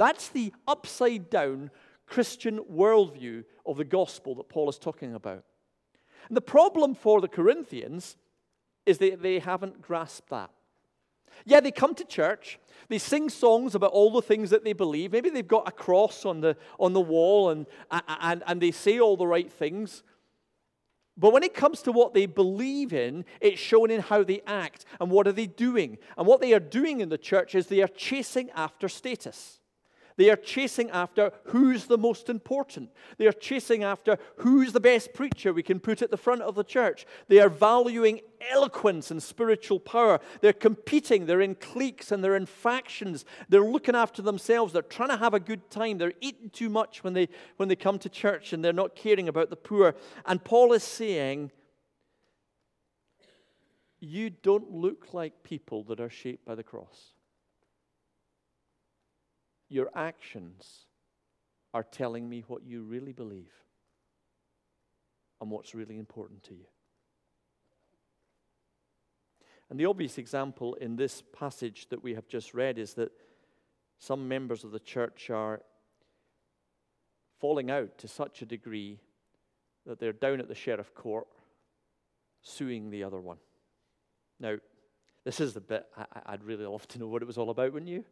That's 0.00 0.30
the 0.30 0.54
upside 0.66 1.28
down 1.28 1.70
Christian 2.06 2.60
worldview 2.72 3.44
of 3.66 3.76
the 3.76 3.84
gospel 3.84 4.34
that 4.36 4.48
Paul 4.48 4.70
is 4.70 4.78
talking 4.78 5.14
about. 5.14 5.44
And 6.26 6.34
the 6.34 6.40
problem 6.40 6.94
for 6.94 7.20
the 7.20 7.28
Corinthians 7.28 8.16
is 8.86 8.96
that 8.96 9.20
they 9.20 9.40
haven't 9.40 9.82
grasped 9.82 10.30
that. 10.30 10.52
Yeah, 11.44 11.60
they 11.60 11.70
come 11.70 11.94
to 11.96 12.04
church, 12.06 12.58
they 12.88 12.96
sing 12.96 13.28
songs 13.28 13.74
about 13.74 13.92
all 13.92 14.10
the 14.10 14.22
things 14.22 14.48
that 14.48 14.64
they 14.64 14.72
believe. 14.72 15.12
Maybe 15.12 15.28
they've 15.28 15.46
got 15.46 15.68
a 15.68 15.72
cross 15.72 16.24
on 16.24 16.40
the, 16.40 16.56
on 16.78 16.94
the 16.94 17.00
wall 17.02 17.50
and, 17.50 17.66
and, 17.90 18.42
and 18.46 18.58
they 18.58 18.70
say 18.70 18.98
all 19.00 19.18
the 19.18 19.26
right 19.26 19.52
things. 19.52 20.02
But 21.18 21.34
when 21.34 21.42
it 21.42 21.52
comes 21.52 21.82
to 21.82 21.92
what 21.92 22.14
they 22.14 22.24
believe 22.24 22.94
in, 22.94 23.26
it's 23.38 23.60
shown 23.60 23.90
in 23.90 24.00
how 24.00 24.24
they 24.24 24.40
act 24.46 24.86
and 24.98 25.10
what 25.10 25.28
are 25.28 25.32
they 25.32 25.46
doing. 25.46 25.98
And 26.16 26.26
what 26.26 26.40
they 26.40 26.54
are 26.54 26.58
doing 26.58 27.00
in 27.00 27.10
the 27.10 27.18
church 27.18 27.54
is 27.54 27.66
they 27.66 27.82
are 27.82 27.88
chasing 27.88 28.48
after 28.52 28.88
status. 28.88 29.59
They 30.20 30.28
are 30.28 30.36
chasing 30.36 30.90
after 30.90 31.32
who's 31.44 31.86
the 31.86 31.96
most 31.96 32.28
important. 32.28 32.90
They 33.16 33.26
are 33.26 33.32
chasing 33.32 33.82
after 33.82 34.18
who's 34.36 34.74
the 34.74 34.78
best 34.78 35.14
preacher 35.14 35.50
we 35.50 35.62
can 35.62 35.80
put 35.80 36.02
at 36.02 36.10
the 36.10 36.18
front 36.18 36.42
of 36.42 36.54
the 36.54 36.62
church. 36.62 37.06
They 37.28 37.38
are 37.38 37.48
valuing 37.48 38.20
eloquence 38.50 39.10
and 39.10 39.22
spiritual 39.22 39.80
power. 39.80 40.20
They're 40.42 40.52
competing. 40.52 41.24
They're 41.24 41.40
in 41.40 41.54
cliques 41.54 42.12
and 42.12 42.22
they're 42.22 42.36
in 42.36 42.44
factions. 42.44 43.24
They're 43.48 43.64
looking 43.64 43.94
after 43.94 44.20
themselves. 44.20 44.74
They're 44.74 44.82
trying 44.82 45.08
to 45.08 45.16
have 45.16 45.32
a 45.32 45.40
good 45.40 45.70
time. 45.70 45.96
They're 45.96 46.12
eating 46.20 46.50
too 46.50 46.68
much 46.68 47.02
when 47.02 47.14
they, 47.14 47.30
when 47.56 47.70
they 47.70 47.76
come 47.76 47.98
to 48.00 48.10
church 48.10 48.52
and 48.52 48.62
they're 48.62 48.74
not 48.74 48.94
caring 48.94 49.26
about 49.26 49.48
the 49.48 49.56
poor. 49.56 49.94
And 50.26 50.44
Paul 50.44 50.74
is 50.74 50.84
saying, 50.84 51.50
You 54.00 54.28
don't 54.28 54.70
look 54.70 55.14
like 55.14 55.42
people 55.44 55.82
that 55.84 55.98
are 55.98 56.10
shaped 56.10 56.44
by 56.44 56.56
the 56.56 56.62
cross 56.62 57.14
your 59.70 59.88
actions 59.94 60.86
are 61.72 61.84
telling 61.84 62.28
me 62.28 62.44
what 62.46 62.64
you 62.64 62.82
really 62.82 63.12
believe 63.12 63.52
and 65.40 65.50
what's 65.50 65.74
really 65.74 65.96
important 65.96 66.42
to 66.42 66.54
you. 66.54 66.66
And 69.70 69.78
the 69.78 69.86
obvious 69.86 70.18
example 70.18 70.74
in 70.74 70.96
this 70.96 71.22
passage 71.32 71.86
that 71.90 72.02
we 72.02 72.14
have 72.14 72.26
just 72.26 72.52
read 72.52 72.76
is 72.76 72.94
that 72.94 73.12
some 73.98 74.26
members 74.26 74.64
of 74.64 74.72
the 74.72 74.80
church 74.80 75.30
are 75.30 75.60
falling 77.38 77.70
out 77.70 77.96
to 77.98 78.08
such 78.08 78.42
a 78.42 78.46
degree 78.46 78.98
that 79.86 80.00
they're 80.00 80.12
down 80.12 80.40
at 80.40 80.48
the 80.48 80.54
sheriff 80.54 80.92
court 80.94 81.28
suing 82.42 82.90
the 82.90 83.04
other 83.04 83.20
one. 83.20 83.38
Now, 84.40 84.56
this 85.24 85.40
is 85.40 85.54
the 85.54 85.60
bit 85.60 85.86
I, 86.26 86.32
would 86.32 86.44
really 86.44 86.66
love 86.66 86.88
to 86.88 86.98
know 86.98 87.06
what 87.06 87.22
it 87.22 87.26
was 87.26 87.38
all 87.38 87.50
about, 87.50 87.72
wouldn't 87.72 87.90
you? 87.90 88.04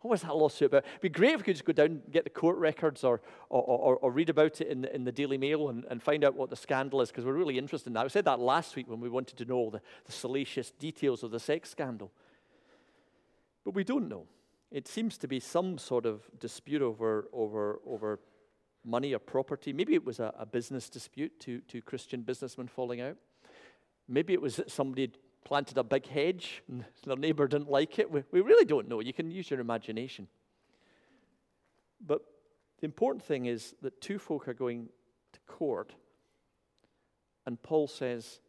What 0.00 0.12
was 0.12 0.22
that 0.22 0.36
lawsuit 0.36 0.66
about? 0.66 0.84
It'd 0.84 1.00
be 1.00 1.08
great 1.08 1.32
if 1.32 1.40
we 1.40 1.44
could 1.44 1.56
just 1.56 1.64
go 1.64 1.72
down 1.72 1.86
and 1.86 2.02
get 2.12 2.22
the 2.22 2.30
court 2.30 2.56
records 2.58 3.02
or, 3.02 3.20
or, 3.48 3.62
or, 3.62 3.96
or 3.96 4.12
read 4.12 4.30
about 4.30 4.60
it 4.60 4.68
in 4.68 4.82
the, 4.82 4.94
in 4.94 5.02
the 5.02 5.10
Daily 5.10 5.38
Mail 5.38 5.70
and, 5.70 5.84
and 5.90 6.00
find 6.00 6.24
out 6.24 6.36
what 6.36 6.50
the 6.50 6.56
scandal 6.56 7.00
is, 7.00 7.10
because 7.10 7.24
we're 7.24 7.32
really 7.32 7.58
interested 7.58 7.88
in 7.88 7.94
that. 7.94 8.04
I 8.04 8.08
said 8.08 8.24
that 8.26 8.38
last 8.38 8.76
week 8.76 8.88
when 8.88 9.00
we 9.00 9.08
wanted 9.08 9.36
to 9.38 9.44
know 9.44 9.70
the, 9.70 9.80
the 10.04 10.12
salacious 10.12 10.70
details 10.70 11.24
of 11.24 11.32
the 11.32 11.40
sex 11.40 11.70
scandal. 11.70 12.12
But 13.64 13.74
we 13.74 13.82
don't 13.82 14.08
know. 14.08 14.26
It 14.70 14.86
seems 14.86 15.18
to 15.18 15.26
be 15.26 15.40
some 15.40 15.78
sort 15.78 16.06
of 16.06 16.22
dispute 16.38 16.82
over, 16.82 17.26
over, 17.32 17.80
over 17.84 18.20
money 18.84 19.14
or 19.14 19.18
property. 19.18 19.72
Maybe 19.72 19.94
it 19.94 20.04
was 20.04 20.20
a, 20.20 20.32
a 20.38 20.46
business 20.46 20.88
dispute, 20.88 21.40
two, 21.40 21.60
two 21.66 21.82
Christian 21.82 22.22
businessmen 22.22 22.68
falling 22.68 23.00
out. 23.00 23.16
Maybe 24.06 24.32
it 24.32 24.40
was 24.40 24.56
that 24.56 24.70
somebody 24.70 25.10
planted 25.48 25.78
a 25.78 25.82
big 25.82 26.06
hedge 26.06 26.62
and 26.68 26.84
their 27.06 27.16
neighbor 27.16 27.48
didn't 27.48 27.70
like 27.70 27.98
it. 27.98 28.10
We, 28.10 28.22
we 28.30 28.42
really 28.42 28.66
don't 28.66 28.86
know. 28.86 29.00
You 29.00 29.14
can 29.14 29.30
use 29.30 29.50
your 29.50 29.60
imagination. 29.60 30.28
But 32.06 32.20
the 32.80 32.84
important 32.84 33.24
thing 33.24 33.46
is 33.46 33.74
that 33.80 33.98
two 34.02 34.18
folk 34.18 34.46
are 34.46 34.52
going 34.52 34.90
to 35.32 35.40
court, 35.46 35.94
and 37.46 37.60
Paul 37.62 37.88
says, 37.88 38.40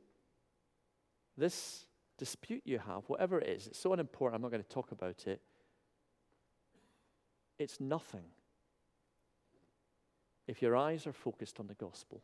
This 1.37 1.85
dispute 2.17 2.63
you 2.65 2.79
have, 2.79 3.03
whatever 3.07 3.39
it 3.39 3.47
is, 3.47 3.67
it's 3.67 3.79
so 3.79 3.93
unimportant, 3.93 4.35
I'm 4.35 4.41
not 4.41 4.51
going 4.51 4.61
to 4.61 4.69
talk 4.69 4.91
about 4.91 5.25
it. 5.25 5.39
It's 7.57 7.79
nothing 7.79 8.25
if 10.49 10.61
your 10.61 10.75
eyes 10.75 11.07
are 11.07 11.13
focused 11.13 11.61
on 11.61 11.67
the 11.67 11.75
gospel. 11.75 12.21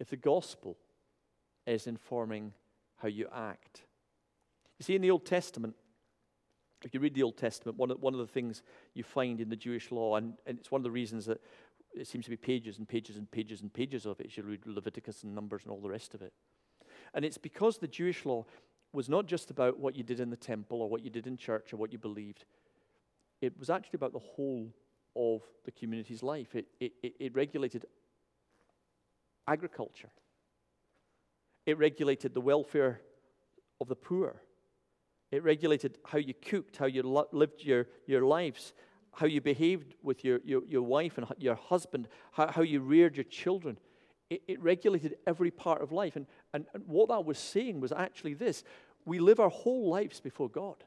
If 0.00 0.08
the 0.08 0.16
gospel 0.16 0.78
is 1.66 1.86
informing 1.86 2.54
how 2.96 3.08
you 3.08 3.28
act. 3.34 3.82
You 4.78 4.84
see, 4.84 4.94
in 4.94 5.02
the 5.02 5.10
Old 5.10 5.26
Testament, 5.26 5.74
if 6.84 6.92
you 6.92 7.00
read 7.00 7.14
the 7.14 7.22
Old 7.22 7.36
Testament, 7.36 7.78
one 7.78 7.90
of, 7.90 8.00
one 8.00 8.14
of 8.14 8.20
the 8.20 8.26
things 8.26 8.62
you 8.94 9.02
find 9.02 9.40
in 9.40 9.48
the 9.48 9.56
Jewish 9.56 9.90
law, 9.90 10.16
and, 10.16 10.34
and 10.46 10.58
it's 10.58 10.70
one 10.70 10.80
of 10.80 10.84
the 10.84 10.90
reasons 10.90 11.26
that 11.26 11.40
it 11.94 12.06
seems 12.06 12.24
to 12.24 12.30
be 12.30 12.36
pages 12.36 12.78
and 12.78 12.88
pages 12.88 13.16
and 13.16 13.30
pages 13.30 13.60
and 13.62 13.72
pages 13.72 14.04
of 14.04 14.20
it, 14.20 14.36
you 14.36 14.42
read 14.42 14.66
Leviticus 14.66 15.22
and 15.22 15.34
Numbers 15.34 15.62
and 15.62 15.72
all 15.72 15.80
the 15.80 15.88
rest 15.88 16.14
of 16.14 16.22
it. 16.22 16.32
And 17.14 17.24
it's 17.24 17.38
because 17.38 17.78
the 17.78 17.88
Jewish 17.88 18.26
law 18.26 18.44
was 18.92 19.08
not 19.08 19.26
just 19.26 19.50
about 19.50 19.78
what 19.78 19.96
you 19.96 20.02
did 20.02 20.20
in 20.20 20.30
the 20.30 20.36
temple 20.36 20.82
or 20.82 20.88
what 20.88 21.04
you 21.04 21.10
did 21.10 21.26
in 21.26 21.36
church 21.36 21.72
or 21.72 21.76
what 21.76 21.92
you 21.92 21.98
believed, 21.98 22.44
it 23.40 23.58
was 23.58 23.70
actually 23.70 23.96
about 23.96 24.12
the 24.12 24.18
whole 24.18 24.72
of 25.16 25.42
the 25.64 25.70
community's 25.70 26.22
life. 26.22 26.54
It, 26.54 26.66
it, 26.80 26.92
it 27.02 27.34
regulated 27.34 27.86
agriculture, 29.46 30.10
it 31.66 31.78
regulated 31.78 32.34
the 32.34 32.40
welfare 32.40 33.00
of 33.80 33.88
the 33.88 33.96
poor. 33.96 34.42
It 35.30 35.42
regulated 35.42 35.98
how 36.04 36.18
you 36.18 36.34
cooked, 36.34 36.76
how 36.76 36.86
you 36.86 37.02
lo- 37.02 37.28
lived 37.32 37.62
your, 37.62 37.86
your 38.06 38.22
lives, 38.22 38.72
how 39.12 39.26
you 39.26 39.40
behaved 39.40 39.94
with 40.02 40.24
your, 40.24 40.40
your, 40.44 40.62
your 40.66 40.82
wife 40.82 41.18
and 41.18 41.26
your 41.38 41.54
husband, 41.54 42.08
how, 42.32 42.48
how 42.48 42.62
you 42.62 42.80
reared 42.80 43.16
your 43.16 43.24
children. 43.24 43.78
It, 44.30 44.42
it 44.46 44.62
regulated 44.62 45.16
every 45.26 45.50
part 45.50 45.82
of 45.82 45.92
life. 45.92 46.16
And, 46.16 46.26
and, 46.52 46.66
and 46.74 46.84
what 46.86 47.08
that 47.08 47.24
was 47.24 47.38
saying 47.38 47.80
was 47.80 47.92
actually 47.92 48.34
this 48.34 48.64
we 49.06 49.18
live 49.18 49.38
our 49.38 49.50
whole 49.50 49.90
lives 49.90 50.20
before 50.20 50.48
God. 50.48 50.82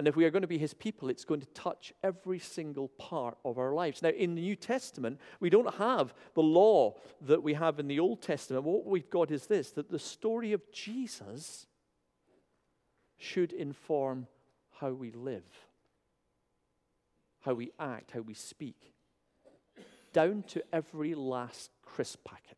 And 0.00 0.08
if 0.08 0.16
we 0.16 0.24
are 0.24 0.30
going 0.30 0.40
to 0.40 0.48
be 0.48 0.56
his 0.56 0.72
people, 0.72 1.10
it's 1.10 1.26
going 1.26 1.42
to 1.42 1.46
touch 1.48 1.92
every 2.02 2.38
single 2.38 2.88
part 2.88 3.36
of 3.44 3.58
our 3.58 3.74
lives. 3.74 4.00
Now, 4.00 4.08
in 4.08 4.34
the 4.34 4.40
New 4.40 4.56
Testament, 4.56 5.20
we 5.40 5.50
don't 5.50 5.74
have 5.74 6.14
the 6.32 6.40
law 6.40 6.94
that 7.20 7.42
we 7.42 7.52
have 7.52 7.78
in 7.78 7.86
the 7.86 8.00
Old 8.00 8.22
Testament. 8.22 8.64
What 8.64 8.86
we've 8.86 9.10
got 9.10 9.30
is 9.30 9.46
this 9.46 9.72
that 9.72 9.90
the 9.90 9.98
story 9.98 10.54
of 10.54 10.62
Jesus 10.72 11.66
should 13.18 13.52
inform 13.52 14.26
how 14.80 14.92
we 14.92 15.10
live, 15.10 15.44
how 17.40 17.52
we 17.52 17.70
act, 17.78 18.12
how 18.12 18.20
we 18.20 18.32
speak, 18.32 18.94
down 20.14 20.44
to 20.44 20.62
every 20.72 21.14
last 21.14 21.72
crisp 21.84 22.24
packet. 22.24 22.56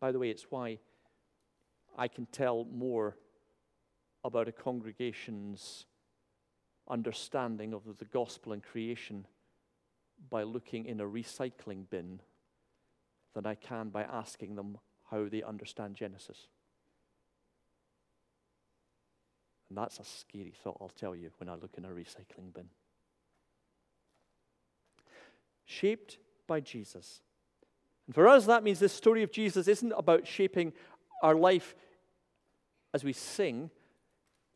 By 0.00 0.10
the 0.10 0.18
way, 0.18 0.30
it's 0.30 0.50
why 0.50 0.80
I 1.96 2.08
can 2.08 2.26
tell 2.26 2.64
more 2.64 3.16
about 4.24 4.48
a 4.48 4.52
congregation's 4.52 5.86
understanding 6.88 7.72
of 7.72 7.82
the 7.98 8.04
gospel 8.04 8.52
and 8.52 8.62
creation 8.62 9.26
by 10.30 10.42
looking 10.42 10.86
in 10.86 11.00
a 11.00 11.04
recycling 11.04 11.88
bin 11.90 12.20
than 13.34 13.46
I 13.46 13.54
can 13.54 13.88
by 13.88 14.02
asking 14.02 14.56
them 14.56 14.78
how 15.10 15.28
they 15.28 15.42
understand 15.42 15.96
Genesis. 15.96 16.48
And 19.68 19.78
that's 19.78 19.98
a 19.98 20.04
scary 20.04 20.52
thought, 20.62 20.76
I'll 20.80 20.88
tell 20.88 21.16
you, 21.16 21.30
when 21.38 21.48
I 21.48 21.54
look 21.54 21.74
in 21.78 21.84
a 21.84 21.88
recycling 21.88 22.52
bin. 22.54 22.68
Shaped 25.64 26.18
by 26.46 26.60
Jesus. 26.60 27.22
And 28.06 28.14
for 28.14 28.28
us, 28.28 28.44
that 28.46 28.62
means 28.62 28.80
this 28.80 28.92
story 28.92 29.22
of 29.22 29.32
Jesus 29.32 29.68
isn't 29.68 29.92
about 29.96 30.26
shaping 30.26 30.74
our 31.22 31.34
life 31.34 31.74
as 32.92 33.02
we 33.02 33.14
sing, 33.14 33.70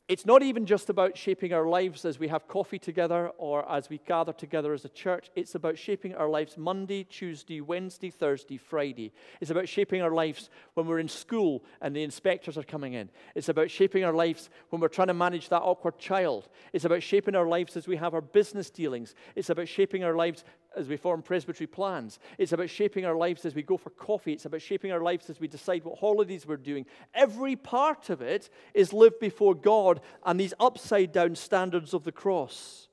it's 0.09 0.25
not 0.25 0.43
even 0.43 0.67
just 0.67 0.89
about 0.89 1.17
shaping 1.17 1.53
our 1.53 1.67
lives 1.67 2.05
as 2.05 2.17
we 2.17 2.29
have 2.29 2.47
coffee 2.47 2.79
together 2.79 3.33
or 3.39 3.69
as 3.69 3.91
we 3.91 3.99
gather 4.07 4.33
together 4.33 4.73
as 4.73 4.85
a 4.85 4.89
church. 4.89 5.31
It's 5.35 5.57
about 5.57 5.77
shaping 5.77 6.15
our 6.15 6.29
lives 6.29 6.57
Monday, 6.57 7.03
Tuesday, 7.03 7.61
Wednesday, 7.61 8.11
Thursday, 8.11 8.57
Friday. 8.57 9.13
It's 9.41 9.51
about 9.51 9.69
shaping 9.69 10.03
our 10.03 10.13
lives 10.13 10.49
when 10.75 10.87
we're 10.87 11.01
in 11.01 11.09
school 11.09 11.65
and 11.81 11.95
the 11.95 12.05
inspectors 12.05 12.57
are 12.57 12.63
coming 12.63 12.93
in. 12.93 13.11
It's 13.35 13.49
about 13.49 13.69
shaping 13.69 14.05
our 14.05 14.13
lives 14.13 14.49
when 14.71 14.81
we're 14.81 14.87
trying 14.87 15.09
to 15.09 15.15
manage 15.15 15.49
that 15.49 15.63
awkward 15.63 15.99
child. 15.99 16.49
It's 16.73 16.85
about 16.85 17.03
shaping 17.03 17.35
our 17.35 17.49
lives 17.49 17.77
as 17.77 17.89
we 17.89 17.97
have 17.97 18.15
our 18.15 18.21
business 18.21 18.71
dealings. 18.71 19.17
It's 19.35 19.51
about 19.51 19.67
shaping 19.67 20.05
our 20.05 20.15
lives 20.15 20.45
as 20.77 20.89
we 20.89 20.97
form 20.97 21.23
presbytery 21.23 21.67
plans. 21.67 22.19
It's 22.39 22.53
about 22.53 22.71
shaping 22.71 23.05
our 23.05 23.17
lives 23.17 23.45
as 23.45 23.55
we 23.55 23.63
go 23.63 23.77
for 23.77 23.91
coffee. 23.91 24.35
It's 24.35 24.45
about 24.45 24.63
shaping 24.63 24.93
our 24.93 25.01
lives 25.01 25.31
as 25.31 25.41
we 25.41 25.49
decide 25.49 25.85
what 25.85 25.99
holidays 25.99 26.47
we're 26.47 26.57
doing. 26.57 26.87
Every 27.15 27.57
part 27.57 28.11
of 28.11 28.21
it 28.21 28.51
is 28.75 28.93
lived 28.93 29.19
before 29.19 29.55
God 29.55 30.01
and 30.25 30.39
these 30.39 30.55
upside 30.61 31.13
down 31.13 31.35
standards 31.35 31.95
of 31.95 32.05
the 32.05 32.13
cross. 32.13 32.89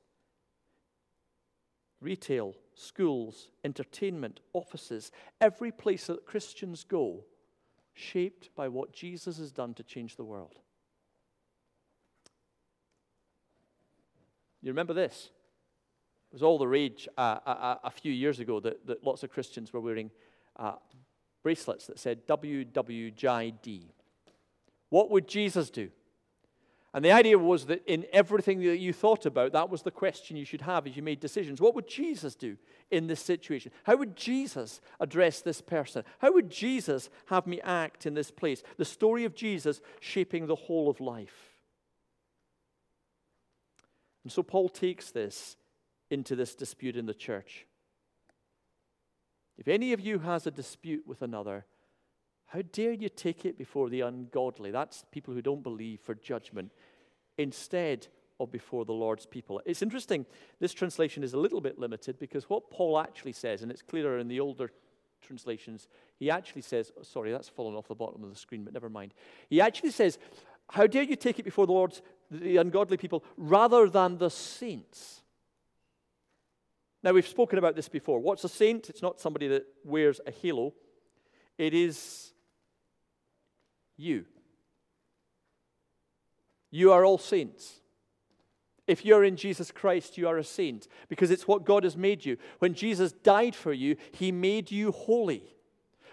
Retail, 2.01 2.55
schools, 2.73 3.49
entertainment, 3.63 4.39
offices, 4.53 5.11
every 5.39 5.71
place 5.71 6.07
that 6.07 6.25
Christians 6.25 6.83
go, 6.83 7.25
shaped 7.93 8.49
by 8.55 8.67
what 8.67 8.93
Jesus 8.93 9.37
has 9.37 9.51
done 9.51 9.73
to 9.75 9.83
change 9.83 10.15
the 10.15 10.23
world. 10.23 10.55
You 14.61 14.71
remember 14.71 14.93
this? 14.93 15.29
It 16.33 16.37
was 16.37 16.43
all 16.43 16.57
the 16.57 16.67
rage 16.67 17.07
uh, 17.15 17.37
a, 17.45 17.79
a, 17.83 17.91
few 17.91 18.11
years 18.11 18.39
ago 18.39 18.59
that, 18.59 18.87
that 18.87 19.05
lots 19.05 19.21
of 19.21 19.29
Christians 19.29 19.71
were 19.71 19.79
wearing 19.79 20.09
uh, 20.57 20.73
bracelets 21.43 21.85
that 21.85 21.99
said 21.99 22.25
WWJD. 22.25 23.81
What 24.89 25.11
would 25.11 25.27
Jesus 25.27 25.69
do? 25.69 25.91
And 26.91 27.05
the 27.05 27.11
idea 27.11 27.37
was 27.37 27.67
that 27.67 27.83
in 27.85 28.07
everything 28.11 28.61
that 28.61 28.79
you 28.79 28.93
thought 28.93 29.27
about, 29.27 29.51
that 29.51 29.69
was 29.69 29.83
the 29.83 29.91
question 29.91 30.35
you 30.35 30.43
should 30.43 30.61
have 30.61 30.87
as 30.87 30.97
you 30.97 31.03
made 31.03 31.19
decisions. 31.19 31.61
What 31.61 31.75
would 31.75 31.87
Jesus 31.87 32.33
do 32.33 32.57
in 32.89 33.05
this 33.05 33.19
situation? 33.19 33.71
How 33.83 33.95
would 33.95 34.15
Jesus 34.15 34.81
address 34.99 35.39
this 35.41 35.61
person? 35.61 36.03
How 36.17 36.33
would 36.33 36.49
Jesus 36.49 37.11
have 37.27 37.45
me 37.45 37.61
act 37.61 38.07
in 38.07 38.15
this 38.15 38.31
place? 38.31 38.63
The 38.77 38.85
story 38.85 39.23
of 39.23 39.35
Jesus 39.35 39.81
shaping 39.99 40.47
the 40.47 40.55
whole 40.55 40.89
of 40.89 40.99
life. 40.99 41.53
And 44.23 44.31
so 44.31 44.41
Paul 44.41 44.67
takes 44.67 45.11
this 45.11 45.57
into 46.09 46.35
this 46.35 46.55
dispute 46.55 46.95
in 46.95 47.05
the 47.05 47.13
church. 47.13 47.65
If 49.57 49.67
any 49.67 49.93
of 49.93 49.99
you 49.99 50.19
has 50.19 50.47
a 50.47 50.51
dispute 50.51 51.03
with 51.05 51.21
another, 51.21 51.65
how 52.47 52.61
dare 52.71 52.93
you 52.93 53.09
take 53.09 53.45
it 53.45 53.57
before 53.57 53.89
the 53.89 54.01
ungodly? 54.01 54.71
That's 54.71 55.05
people 55.11 55.33
who 55.33 55.41
don't 55.41 55.63
believe 55.63 55.99
for 56.01 56.15
judgment 56.15 56.71
instead 57.37 58.07
of 58.39 58.51
before 58.51 58.85
the 58.85 58.93
Lord's 58.93 59.25
people. 59.25 59.61
It's 59.65 59.81
interesting, 59.81 60.25
this 60.59 60.73
translation 60.73 61.23
is 61.23 61.33
a 61.33 61.39
little 61.39 61.61
bit 61.61 61.79
limited 61.79 62.19
because 62.19 62.49
what 62.49 62.69
Paul 62.69 62.99
actually 62.99 63.33
says, 63.33 63.61
and 63.61 63.71
it's 63.71 63.81
clearer 63.81 64.19
in 64.19 64.27
the 64.27 64.39
older 64.39 64.71
translations, 65.21 65.87
he 66.19 66.29
actually 66.29 66.61
says, 66.61 66.91
oh, 66.99 67.03
sorry, 67.03 67.31
that's 67.31 67.49
fallen 67.49 67.75
off 67.75 67.87
the 67.87 67.95
bottom 67.95 68.23
of 68.23 68.29
the 68.29 68.35
screen, 68.35 68.63
but 68.63 68.73
never 68.73 68.89
mind. 68.89 69.13
He 69.49 69.61
actually 69.61 69.91
says, 69.91 70.19
How 70.69 70.87
dare 70.87 71.03
you 71.03 71.15
take 71.15 71.39
it 71.39 71.43
before 71.43 71.65
the 71.65 71.73
Lord's, 71.73 72.01
the 72.29 72.57
ungodly 72.57 72.97
people, 72.97 73.23
rather 73.37 73.89
than 73.89 74.17
the 74.17 74.29
saints? 74.29 75.22
Now, 77.03 77.11
we've 77.11 77.27
spoken 77.27 77.59
about 77.59 77.75
this 77.75 77.89
before. 77.89 78.19
What's 78.19 78.43
a 78.43 78.49
saint? 78.49 78.89
It's 78.89 79.01
not 79.01 79.19
somebody 79.19 79.47
that 79.49 79.65
wears 79.83 80.21
a 80.25 80.31
halo, 80.31 80.73
it 81.57 81.73
is 81.73 82.33
you. 83.97 84.25
You 86.71 86.91
are 86.91 87.05
all 87.05 87.19
saints. 87.19 87.81
If 88.87 89.05
you're 89.05 89.23
in 89.23 89.35
Jesus 89.35 89.71
Christ, 89.71 90.17
you 90.17 90.27
are 90.27 90.37
a 90.37 90.43
saint 90.43 90.87
because 91.07 91.31
it's 91.31 91.47
what 91.47 91.65
God 91.65 91.83
has 91.83 91.95
made 91.95 92.25
you. 92.25 92.37
When 92.59 92.73
Jesus 92.73 93.11
died 93.11 93.55
for 93.55 93.71
you, 93.71 93.95
he 94.11 94.31
made 94.31 94.71
you 94.71 94.91
holy. 94.91 95.43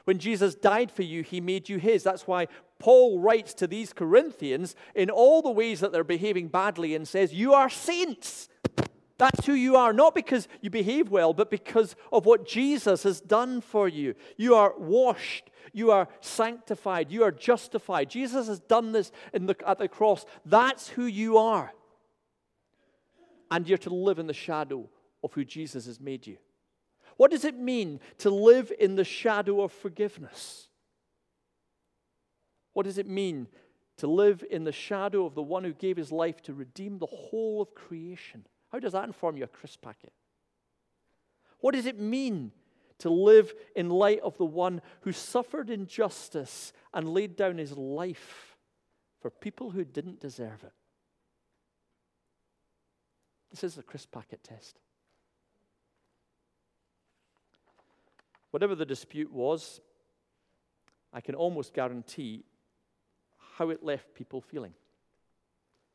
When 0.05 0.19
Jesus 0.19 0.55
died 0.55 0.91
for 0.91 1.03
you, 1.03 1.23
he 1.23 1.41
made 1.41 1.69
you 1.69 1.79
his. 1.79 2.03
That's 2.03 2.27
why 2.27 2.47
Paul 2.79 3.21
writes 3.21 3.55
to 3.55 3.67
these 3.67 3.93
Corinthians 3.93 4.77
in 4.95 5.11
all 5.11 5.43
the 5.43 5.51
ways 5.51 5.81
that 5.81 5.93
they're 5.93 6.05
behaving 6.05 6.49
badly 6.49 6.95
and 6.95 7.09
says, 7.09 7.33
You 7.33 7.55
are 7.55 7.69
saints. 7.69 8.49
That's 9.21 9.45
who 9.45 9.53
you 9.53 9.77
are, 9.77 9.93
not 9.93 10.15
because 10.15 10.49
you 10.63 10.71
behave 10.71 11.11
well, 11.11 11.35
but 11.35 11.51
because 11.51 11.95
of 12.11 12.25
what 12.25 12.49
Jesus 12.49 13.03
has 13.03 13.21
done 13.21 13.61
for 13.61 13.87
you. 13.87 14.15
You 14.39 14.55
are 14.55 14.73
washed, 14.79 15.51
you 15.75 15.91
are 15.91 16.09
sanctified, 16.23 17.11
you 17.11 17.23
are 17.23 17.31
justified. 17.31 18.09
Jesus 18.09 18.47
has 18.47 18.61
done 18.61 18.93
this 18.93 19.13
the, 19.35 19.55
at 19.67 19.79
the 19.79 19.89
cross. 19.89 20.25
That's 20.47 20.89
who 20.89 21.05
you 21.05 21.37
are. 21.37 21.71
And 23.51 23.69
you're 23.69 23.77
to 23.77 23.95
live 23.95 24.19
in 24.19 24.27
the 24.27 24.33
shadow 24.33 24.89
of 25.23 25.35
who 25.35 25.45
Jesus 25.45 25.85
has 25.85 26.01
made 26.01 26.27
you. 26.27 26.39
What 27.19 27.31
does 27.31 27.45
it 27.45 27.59
mean 27.59 28.01
to 28.21 28.31
live 28.31 28.73
in 28.81 28.97
the 28.97 29.05
shadow 29.05 29.61
of 29.61 29.71
forgiveness? 29.71 30.69
What 32.73 32.87
does 32.87 32.97
it 32.97 33.07
mean 33.07 33.49
to 33.99 34.07
live 34.07 34.43
in 34.51 34.65
the 34.65 34.73
shadow 34.73 35.27
of 35.27 35.35
the 35.35 35.43
one 35.43 35.65
who 35.65 35.75
gave 35.75 35.99
his 35.99 36.11
life 36.11 36.41
to 36.45 36.55
redeem 36.55 36.99
the 36.99 37.05
whole 37.05 37.61
of 37.61 37.75
creation? 37.75 38.47
How 38.73 38.79
does 38.79 38.93
that 38.93 39.05
inform 39.05 39.37
your 39.37 39.49
crisp 39.49 39.83
packet? 39.83 40.13
What 41.61 41.75
does 41.75 41.87
it 41.87 41.99
mean 41.99 42.53
to 42.99 43.11
live 43.11 43.53
in 43.75 43.89
light 43.89 44.21
of 44.21 44.37
the 44.39 44.45
one 44.45 44.81
who 45.03 45.13
suffered 45.13 45.71
injustice 45.71 46.73
and 46.95 47.13
laid 47.13 47.37
down 47.37 47.59
his 47.59 47.77
life 47.77 48.57
for 49.21 49.31
people 49.31 49.71
who 49.71 49.85
didn't 49.85 50.21
deserve 50.21 50.63
it? 50.65 50.73
This 53.51 53.65
is 53.65 53.75
the 53.75 53.83
crisp 53.83 54.13
packet 54.13 54.43
test. 54.45 54.79
Whatever 58.53 58.75
the 58.75 58.87
dispute 58.87 59.33
was, 59.33 59.81
I 61.13 61.21
can 61.21 61.35
almost 61.35 61.75
guarantee 61.75 62.45
how 63.57 63.71
it 63.71 63.83
left 63.83 64.15
people 64.15 64.41
feeling. 64.41 64.75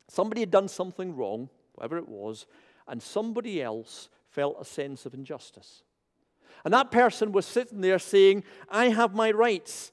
Somebody 0.07 0.41
had 0.41 0.51
done 0.51 0.67
something 0.67 1.15
wrong, 1.15 1.49
whatever 1.75 1.97
it 1.97 2.09
was, 2.09 2.45
and 2.87 3.01
somebody 3.01 3.61
else 3.61 4.09
felt 4.29 4.57
a 4.59 4.65
sense 4.65 5.05
of 5.05 5.13
injustice. 5.13 5.83
And 6.63 6.73
that 6.73 6.91
person 6.91 7.31
was 7.31 7.45
sitting 7.45 7.81
there 7.81 7.99
saying, 7.99 8.43
I 8.69 8.89
have 8.89 9.13
my 9.13 9.31
rights. 9.31 9.91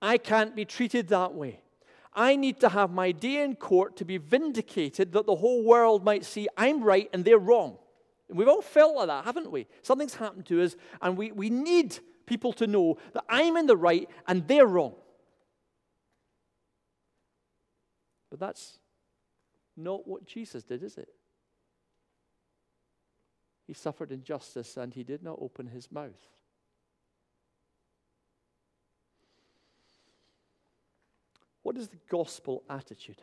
I 0.00 0.18
can't 0.18 0.56
be 0.56 0.64
treated 0.64 1.08
that 1.08 1.34
way. 1.34 1.60
I 2.14 2.34
need 2.36 2.60
to 2.60 2.70
have 2.70 2.90
my 2.90 3.12
day 3.12 3.42
in 3.42 3.56
court 3.56 3.96
to 3.96 4.04
be 4.04 4.16
vindicated 4.16 5.12
that 5.12 5.26
the 5.26 5.36
whole 5.36 5.62
world 5.62 6.02
might 6.02 6.24
see 6.24 6.48
I'm 6.56 6.82
right 6.82 7.10
and 7.12 7.24
they're 7.24 7.38
wrong. 7.38 7.76
And 8.28 8.38
we've 8.38 8.48
all 8.48 8.62
felt 8.62 8.96
like 8.96 9.08
that, 9.08 9.24
haven't 9.24 9.52
we? 9.52 9.66
Something's 9.82 10.14
happened 10.14 10.46
to 10.46 10.62
us, 10.62 10.76
and 11.02 11.16
we, 11.16 11.30
we 11.30 11.50
need 11.50 11.98
people 12.24 12.52
to 12.54 12.66
know 12.66 12.96
that 13.12 13.24
I'm 13.28 13.56
in 13.56 13.66
the 13.66 13.76
right 13.76 14.08
and 14.26 14.46
they're 14.48 14.66
wrong. 14.66 14.94
But 18.30 18.40
that's 18.40 18.78
not 19.76 20.06
what 20.06 20.26
Jesus 20.26 20.64
did, 20.64 20.82
is 20.82 20.96
it? 20.96 21.08
He 23.66 23.72
suffered 23.72 24.12
injustice 24.12 24.76
and 24.76 24.94
he 24.94 25.02
did 25.02 25.22
not 25.22 25.38
open 25.40 25.66
his 25.66 25.90
mouth. 25.90 26.28
What 31.62 31.76
is 31.76 31.88
the 31.88 31.98
gospel 32.08 32.62
attitude? 32.70 33.20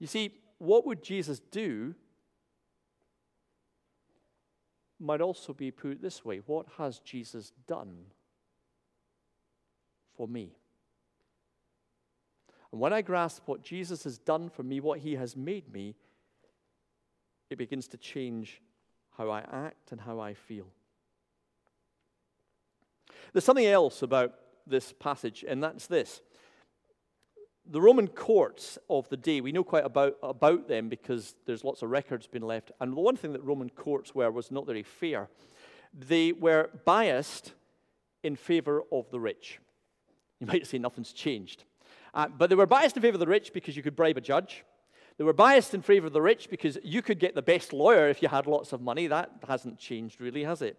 You 0.00 0.08
see, 0.08 0.34
what 0.58 0.84
would 0.84 1.02
Jesus 1.02 1.38
do 1.38 1.94
might 4.98 5.20
also 5.20 5.52
be 5.52 5.70
put 5.70 6.00
this 6.00 6.24
way 6.24 6.38
What 6.46 6.66
has 6.78 6.98
Jesus 7.00 7.52
done 7.66 8.06
for 10.16 10.26
me? 10.26 10.56
And 12.72 12.80
when 12.80 12.92
I 12.92 13.02
grasp 13.02 13.42
what 13.46 13.62
Jesus 13.62 14.04
has 14.04 14.18
done 14.18 14.48
for 14.48 14.62
me, 14.62 14.80
what 14.80 15.00
he 15.00 15.14
has 15.16 15.36
made 15.36 15.72
me, 15.72 15.94
it 17.50 17.58
begins 17.58 17.86
to 17.88 17.98
change 17.98 18.62
how 19.18 19.28
I 19.28 19.40
act 19.40 19.92
and 19.92 20.00
how 20.00 20.20
I 20.20 20.32
feel. 20.32 20.66
There's 23.32 23.44
something 23.44 23.66
else 23.66 24.02
about 24.02 24.32
this 24.66 24.92
passage, 24.92 25.44
and 25.46 25.62
that's 25.62 25.86
this. 25.86 26.22
The 27.66 27.80
Roman 27.80 28.08
courts 28.08 28.78
of 28.88 29.08
the 29.10 29.16
day, 29.16 29.40
we 29.40 29.52
know 29.52 29.64
quite 29.64 29.84
about, 29.84 30.16
about 30.22 30.66
them 30.66 30.88
because 30.88 31.34
there's 31.46 31.62
lots 31.64 31.82
of 31.82 31.90
records 31.90 32.26
being 32.26 32.44
left. 32.44 32.72
And 32.80 32.96
the 32.96 33.00
one 33.00 33.16
thing 33.16 33.32
that 33.34 33.44
Roman 33.44 33.70
courts 33.70 34.14
were 34.14 34.30
was 34.30 34.50
not 34.50 34.66
very 34.66 34.82
fair. 34.82 35.28
They 35.94 36.32
were 36.32 36.70
biased 36.84 37.52
in 38.22 38.34
favor 38.34 38.82
of 38.90 39.10
the 39.10 39.20
rich. 39.20 39.60
You 40.40 40.46
might 40.46 40.66
say 40.66 40.78
nothing's 40.78 41.12
changed. 41.12 41.64
Uh, 42.14 42.28
but 42.28 42.50
they 42.50 42.56
were 42.56 42.66
biased 42.66 42.96
in 42.96 43.02
favor 43.02 43.14
of 43.16 43.20
the 43.20 43.26
rich 43.26 43.52
because 43.52 43.76
you 43.76 43.82
could 43.82 43.96
bribe 43.96 44.16
a 44.16 44.20
judge. 44.20 44.64
They 45.18 45.24
were 45.24 45.32
biased 45.32 45.74
in 45.74 45.82
favor 45.82 46.06
of 46.06 46.12
the 46.12 46.22
rich 46.22 46.48
because 46.50 46.78
you 46.82 47.02
could 47.02 47.18
get 47.18 47.34
the 47.34 47.42
best 47.42 47.72
lawyer 47.72 48.08
if 48.08 48.22
you 48.22 48.28
had 48.28 48.46
lots 48.46 48.72
of 48.72 48.80
money. 48.80 49.06
That 49.06 49.30
hasn't 49.46 49.78
changed, 49.78 50.20
really, 50.20 50.44
has 50.44 50.62
it? 50.62 50.78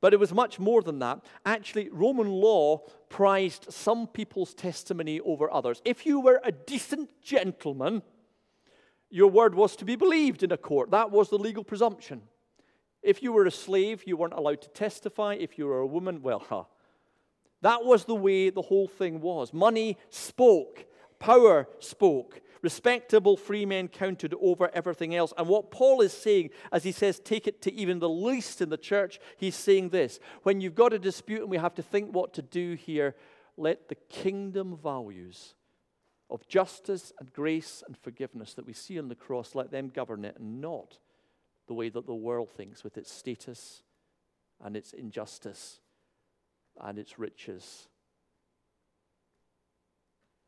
But 0.00 0.12
it 0.12 0.18
was 0.18 0.32
much 0.32 0.58
more 0.58 0.82
than 0.82 0.98
that. 0.98 1.24
Actually, 1.46 1.88
Roman 1.90 2.28
law 2.28 2.82
prized 3.08 3.72
some 3.72 4.08
people's 4.08 4.54
testimony 4.54 5.20
over 5.20 5.52
others. 5.52 5.80
If 5.84 6.04
you 6.04 6.20
were 6.20 6.40
a 6.42 6.50
decent 6.50 7.10
gentleman, 7.22 8.02
your 9.10 9.30
word 9.30 9.54
was 9.54 9.76
to 9.76 9.84
be 9.84 9.94
believed 9.94 10.42
in 10.42 10.50
a 10.50 10.56
court. 10.56 10.90
That 10.90 11.10
was 11.10 11.28
the 11.28 11.38
legal 11.38 11.62
presumption. 11.62 12.22
If 13.02 13.22
you 13.22 13.32
were 13.32 13.46
a 13.46 13.50
slave, 13.50 14.04
you 14.06 14.16
weren't 14.16 14.32
allowed 14.32 14.62
to 14.62 14.70
testify. 14.70 15.34
If 15.34 15.58
you 15.58 15.66
were 15.66 15.80
a 15.80 15.86
woman, 15.86 16.22
well, 16.22 16.40
huh. 16.48 16.64
That 17.62 17.84
was 17.84 18.04
the 18.04 18.14
way 18.14 18.50
the 18.50 18.62
whole 18.62 18.88
thing 18.88 19.20
was. 19.20 19.52
Money 19.52 19.96
spoke, 20.10 20.84
power 21.18 21.68
spoke. 21.78 22.40
Respectable 22.60 23.36
free 23.36 23.66
men 23.66 23.88
counted 23.88 24.34
over 24.40 24.70
everything 24.72 25.16
else. 25.16 25.32
And 25.36 25.48
what 25.48 25.72
Paul 25.72 26.00
is 26.00 26.12
saying, 26.12 26.50
as 26.70 26.84
he 26.84 26.92
says, 26.92 27.18
take 27.18 27.48
it 27.48 27.60
to 27.62 27.72
even 27.72 27.98
the 27.98 28.08
least 28.08 28.60
in 28.60 28.68
the 28.68 28.76
church, 28.76 29.18
he's 29.36 29.56
saying 29.56 29.88
this 29.88 30.20
when 30.42 30.60
you've 30.60 30.76
got 30.76 30.92
a 30.92 30.98
dispute 30.98 31.40
and 31.40 31.50
we 31.50 31.56
have 31.56 31.74
to 31.74 31.82
think 31.82 32.14
what 32.14 32.34
to 32.34 32.42
do 32.42 32.74
here, 32.74 33.16
let 33.56 33.88
the 33.88 33.96
kingdom 33.96 34.76
values 34.76 35.54
of 36.30 36.46
justice 36.48 37.12
and 37.18 37.32
grace 37.32 37.82
and 37.86 37.96
forgiveness 37.98 38.54
that 38.54 38.66
we 38.66 38.72
see 38.72 38.98
on 38.98 39.08
the 39.08 39.14
cross, 39.14 39.54
let 39.54 39.70
them 39.70 39.88
govern 39.88 40.24
it 40.24 40.36
and 40.38 40.60
not 40.60 40.98
the 41.66 41.74
way 41.74 41.88
that 41.88 42.06
the 42.06 42.14
world 42.14 42.48
thinks 42.50 42.82
with 42.82 42.96
its 42.96 43.12
status 43.12 43.82
and 44.64 44.76
its 44.76 44.92
injustice 44.92 45.80
and 46.80 46.98
its 46.98 47.18
riches. 47.18 47.88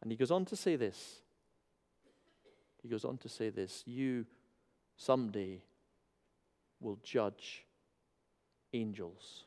And 0.02 0.10
he 0.10 0.16
goes 0.16 0.30
on 0.30 0.44
to 0.46 0.56
say 0.56 0.76
this 0.76 1.22
he 2.84 2.90
goes 2.90 3.06
on 3.06 3.16
to 3.18 3.28
say 3.30 3.48
this 3.48 3.82
You 3.86 4.26
someday 4.96 5.62
will 6.78 6.98
judge 7.02 7.64
angels. 8.74 9.44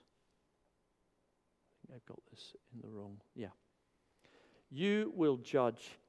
I 1.72 1.94
think 1.94 2.02
I've 2.02 2.06
got 2.08 2.20
this 2.32 2.56
in 2.74 2.82
the 2.82 2.90
wrong. 2.90 3.22
Yeah. 3.36 3.54
You 4.72 5.14
will 5.16 5.38
judge 5.38 6.00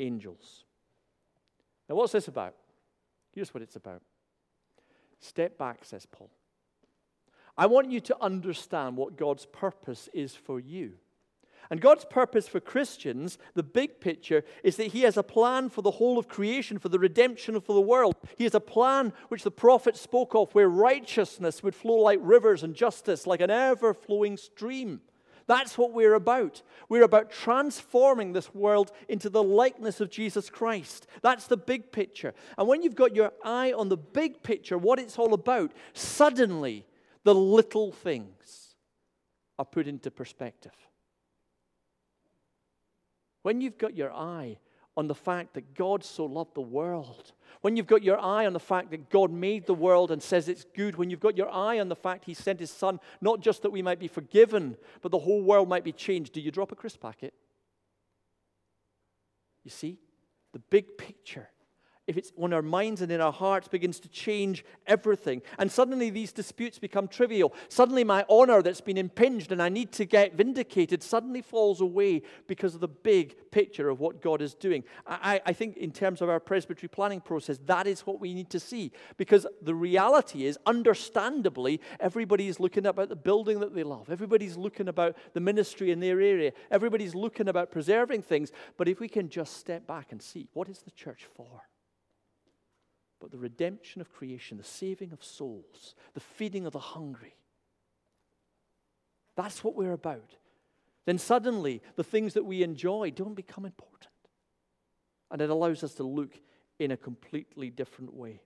angels. 0.00 0.64
Now, 1.88 1.94
what's 1.94 2.12
this 2.12 2.26
about? 2.26 2.54
Here's 3.32 3.54
what 3.54 3.62
it's 3.62 3.76
about. 3.76 4.02
Step 5.20 5.56
back, 5.56 5.84
says 5.84 6.06
Paul. 6.06 6.30
I 7.56 7.66
want 7.66 7.90
you 7.90 8.00
to 8.00 8.16
understand 8.22 8.96
what 8.96 9.16
God's 9.16 9.46
purpose 9.46 10.08
is 10.12 10.34
for 10.34 10.58
you. 10.58 10.94
And 11.70 11.80
God's 11.80 12.04
purpose 12.04 12.48
for 12.48 12.60
Christians, 12.60 13.38
the 13.54 13.62
big 13.62 14.00
picture, 14.00 14.44
is 14.62 14.76
that 14.76 14.88
He 14.88 15.02
has 15.02 15.16
a 15.16 15.22
plan 15.22 15.70
for 15.70 15.80
the 15.80 15.92
whole 15.92 16.18
of 16.18 16.28
creation, 16.28 16.78
for 16.78 16.90
the 16.90 16.98
redemption 16.98 17.54
of 17.54 17.66
the 17.66 17.80
world. 17.80 18.16
He 18.36 18.44
has 18.44 18.54
a 18.54 18.60
plan 18.60 19.12
which 19.28 19.42
the 19.42 19.50
prophet 19.50 19.96
spoke 19.96 20.34
of, 20.34 20.54
where 20.54 20.68
righteousness 20.68 21.62
would 21.62 21.74
flow 21.74 21.94
like 21.96 22.18
rivers 22.20 22.62
and 22.62 22.74
justice 22.74 23.26
like 23.26 23.40
an 23.40 23.50
ever 23.50 23.94
flowing 23.94 24.36
stream. 24.36 25.00
That's 25.46 25.78
what 25.78 25.92
we're 25.92 26.14
about. 26.14 26.62
We're 26.88 27.04
about 27.04 27.30
transforming 27.30 28.32
this 28.32 28.54
world 28.54 28.92
into 29.08 29.28
the 29.28 29.42
likeness 29.42 30.00
of 30.00 30.10
Jesus 30.10 30.50
Christ. 30.50 31.06
That's 31.22 31.46
the 31.46 31.56
big 31.56 31.90
picture. 31.90 32.34
And 32.58 32.68
when 32.68 32.82
you've 32.82 32.94
got 32.94 33.16
your 33.16 33.32
eye 33.44 33.72
on 33.72 33.88
the 33.88 33.96
big 33.96 34.42
picture, 34.42 34.78
what 34.78 34.98
it's 34.98 35.18
all 35.18 35.34
about, 35.34 35.72
suddenly 35.94 36.86
the 37.24 37.34
little 37.34 37.92
things 37.92 38.74
are 39.58 39.64
put 39.64 39.86
into 39.86 40.10
perspective. 40.10 40.72
When 43.42 43.60
you've 43.60 43.78
got 43.78 43.96
your 43.96 44.12
eye 44.12 44.58
on 44.96 45.08
the 45.08 45.14
fact 45.14 45.54
that 45.54 45.74
God 45.74 46.04
so 46.04 46.24
loved 46.24 46.54
the 46.54 46.60
world, 46.60 47.32
when 47.60 47.76
you've 47.76 47.86
got 47.86 48.02
your 48.02 48.18
eye 48.18 48.46
on 48.46 48.52
the 48.52 48.60
fact 48.60 48.90
that 48.90 49.10
God 49.10 49.30
made 49.32 49.66
the 49.66 49.74
world 49.74 50.10
and 50.10 50.22
says 50.22 50.48
it's 50.48 50.64
good, 50.64 50.96
when 50.96 51.10
you've 51.10 51.20
got 51.20 51.36
your 51.36 51.50
eye 51.50 51.78
on 51.78 51.88
the 51.88 51.96
fact 51.96 52.24
He 52.24 52.34
sent 52.34 52.60
His 52.60 52.70
Son, 52.70 53.00
not 53.20 53.40
just 53.40 53.62
that 53.62 53.70
we 53.70 53.82
might 53.82 53.98
be 53.98 54.08
forgiven, 54.08 54.76
but 55.00 55.10
the 55.10 55.18
whole 55.18 55.42
world 55.42 55.68
might 55.68 55.84
be 55.84 55.92
changed, 55.92 56.32
do 56.32 56.40
you 56.40 56.50
drop 56.50 56.72
a 56.72 56.76
crisp 56.76 57.00
packet? 57.00 57.34
You 59.64 59.70
see, 59.70 59.98
the 60.52 60.58
big 60.58 60.98
picture 60.98 61.48
if 62.06 62.16
it's 62.16 62.32
when 62.34 62.52
our 62.52 62.62
minds 62.62 63.00
and 63.00 63.12
in 63.12 63.20
our 63.20 63.32
hearts 63.32 63.68
begins 63.68 64.00
to 64.00 64.08
change 64.08 64.64
everything. 64.86 65.40
And 65.58 65.70
suddenly 65.70 66.10
these 66.10 66.32
disputes 66.32 66.78
become 66.78 67.06
trivial. 67.06 67.54
Suddenly 67.68 68.02
my 68.04 68.24
honor 68.28 68.60
that's 68.60 68.80
been 68.80 68.98
impinged 68.98 69.52
and 69.52 69.62
I 69.62 69.68
need 69.68 69.92
to 69.92 70.04
get 70.04 70.34
vindicated 70.34 71.02
suddenly 71.02 71.42
falls 71.42 71.80
away 71.80 72.22
because 72.48 72.74
of 72.74 72.80
the 72.80 72.88
big 72.88 73.36
picture 73.50 73.88
of 73.88 74.00
what 74.00 74.20
God 74.20 74.42
is 74.42 74.54
doing. 74.54 74.82
I, 75.06 75.40
I 75.46 75.52
think, 75.52 75.76
in 75.76 75.92
terms 75.92 76.20
of 76.20 76.28
our 76.28 76.40
presbytery 76.40 76.88
planning 76.88 77.20
process, 77.20 77.58
that 77.66 77.86
is 77.86 78.00
what 78.00 78.20
we 78.20 78.34
need 78.34 78.50
to 78.50 78.60
see. 78.60 78.90
Because 79.16 79.46
the 79.60 79.74
reality 79.74 80.46
is, 80.46 80.58
understandably, 80.66 81.80
everybody 82.00 82.48
is 82.48 82.58
looking 82.58 82.86
about 82.86 83.10
the 83.10 83.16
building 83.16 83.60
that 83.60 83.74
they 83.74 83.84
love, 83.84 84.10
everybody's 84.10 84.56
looking 84.56 84.88
about 84.88 85.16
the 85.34 85.40
ministry 85.40 85.90
in 85.92 86.00
their 86.00 86.20
area, 86.20 86.52
everybody's 86.70 87.14
looking 87.14 87.48
about 87.48 87.70
preserving 87.70 88.22
things. 88.22 88.50
But 88.76 88.88
if 88.88 88.98
we 88.98 89.08
can 89.08 89.28
just 89.28 89.56
step 89.56 89.86
back 89.86 90.10
and 90.10 90.20
see, 90.20 90.48
what 90.52 90.68
is 90.68 90.80
the 90.80 90.90
church 90.90 91.28
for? 91.34 91.62
But 93.22 93.30
the 93.30 93.38
redemption 93.38 94.00
of 94.00 94.12
creation, 94.12 94.58
the 94.58 94.64
saving 94.64 95.12
of 95.12 95.22
souls, 95.22 95.94
the 96.12 96.20
feeding 96.20 96.66
of 96.66 96.72
the 96.72 96.80
hungry. 96.80 97.36
That's 99.36 99.62
what 99.62 99.76
we're 99.76 99.92
about. 99.92 100.34
Then 101.06 101.18
suddenly 101.18 101.82
the 101.94 102.02
things 102.02 102.34
that 102.34 102.44
we 102.44 102.64
enjoy 102.64 103.12
don't 103.12 103.34
become 103.34 103.64
important. 103.64 104.10
And 105.30 105.40
it 105.40 105.50
allows 105.50 105.84
us 105.84 105.94
to 105.94 106.02
look 106.02 106.32
in 106.80 106.90
a 106.90 106.96
completely 106.96 107.70
different 107.70 108.12
way. 108.12 108.42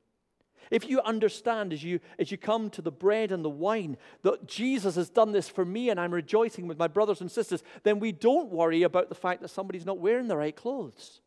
If 0.70 0.86
you 0.90 1.00
understand 1.00 1.72
as 1.72 1.82
you, 1.82 2.00
as 2.18 2.30
you 2.30 2.36
come 2.36 2.68
to 2.70 2.82
the 2.82 2.92
bread 2.92 3.32
and 3.32 3.42
the 3.42 3.48
wine 3.48 3.96
that 4.22 4.46
Jesus 4.46 4.96
has 4.96 5.08
done 5.08 5.32
this 5.32 5.48
for 5.48 5.64
me 5.64 5.88
and 5.88 5.98
I'm 5.98 6.12
rejoicing 6.12 6.68
with 6.68 6.76
my 6.76 6.88
brothers 6.88 7.22
and 7.22 7.30
sisters, 7.30 7.62
then 7.82 7.98
we 7.98 8.12
don't 8.12 8.50
worry 8.50 8.82
about 8.82 9.08
the 9.08 9.14
fact 9.14 9.40
that 9.40 9.48
somebody's 9.48 9.86
not 9.86 10.00
wearing 10.00 10.28
the 10.28 10.36
right 10.36 10.54
clothes 10.54 11.22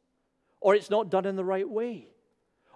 or 0.62 0.76
it's 0.76 0.92
not 0.92 1.10
done 1.10 1.26
in 1.26 1.36
the 1.36 1.44
right 1.44 1.68
way 1.68 2.10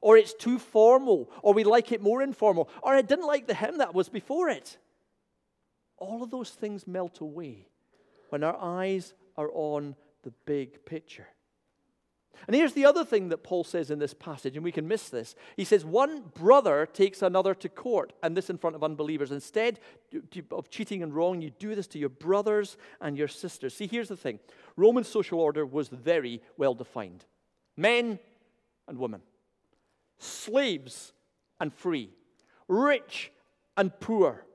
or 0.04 0.18
it's 0.18 0.34
too 0.34 0.60
formal, 0.60 1.32
or 1.42 1.54
we 1.54 1.64
like 1.64 1.94
it 1.94 2.02
more 2.02 2.22
informal, 2.22 2.70
or 2.82 2.94
I 2.94 3.02
didn't 3.02 3.26
like 3.26 3.48
the 3.48 3.56
hymn 3.56 3.78
that 3.78 3.96
was 3.96 4.10
before 4.10 4.50
it. 4.50 4.78
All 5.98 6.22
of 6.22 6.30
those 6.30 6.50
things 6.50 6.86
melt 6.86 7.22
away 7.22 7.70
when 8.28 8.44
our 8.44 8.58
eyes 8.60 9.14
are 9.38 9.50
on 9.54 9.96
the 10.24 10.34
big 10.46 10.86
picture. 10.86 11.28
And 12.48 12.54
here's 12.54 12.74
the 12.74 12.84
other 12.84 13.06
thing 13.06 13.30
that 13.30 13.44
Paul 13.44 13.64
says 13.64 13.90
in 13.90 14.00
this 14.00 14.14
passage, 14.14 14.58
and 14.58 14.64
we 14.66 14.74
can 14.74 14.90
miss 14.90 15.08
this. 15.08 15.36
He 15.56 15.64
says, 15.64 15.86
One 15.86 16.24
brother 16.34 16.86
takes 16.86 17.22
another 17.22 17.56
to 17.56 17.70
court, 17.70 18.12
and 18.22 18.36
this 18.36 18.50
in 18.50 18.58
front 18.58 18.76
of 18.76 18.84
unbelievers. 18.84 19.32
Instead 19.32 19.80
of 20.52 20.70
cheating 20.70 21.02
and 21.02 21.16
wrong, 21.16 21.42
you 21.42 21.52
do 21.52 21.76
this 21.76 21.88
to 21.88 22.00
your 22.00 22.10
brothers 22.10 22.76
and 23.00 23.18
your 23.18 23.30
sisters. 23.30 23.74
See, 23.74 23.88
here's 23.88 24.10
the 24.10 24.18
thing 24.18 24.40
Roman 24.76 25.06
social 25.06 25.40
order 25.40 25.66
was 25.66 25.88
very 25.88 26.42
well 26.58 26.74
defined 26.74 27.24
men 27.78 28.20
and 28.90 28.98
women 28.98 29.22
slaves 30.24 31.14
and 31.60 31.74
free, 31.74 32.10
rich 32.68 33.32
and 33.78 33.98
poor, 34.00 34.46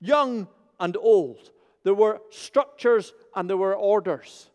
young 0.00 0.48
and 0.78 0.96
old. 0.96 1.50
There 1.82 1.94
were 1.94 2.20
structures 2.30 3.12
and 3.34 3.48
there 3.48 3.56
were 3.56 3.74
orders. 3.74 4.50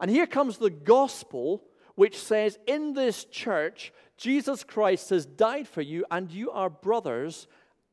And 0.00 0.10
here 0.10 0.26
comes 0.26 0.58
the 0.58 0.70
gospel, 0.70 1.62
which 1.94 2.18
says, 2.18 2.58
In 2.66 2.92
this 2.92 3.24
church, 3.24 3.92
Jesus 4.16 4.64
Christ 4.64 5.10
has 5.10 5.26
died 5.26 5.68
for 5.68 5.82
you, 5.82 6.04
and 6.10 6.30
you 6.30 6.50
are 6.50 6.70
brothers 6.70 7.46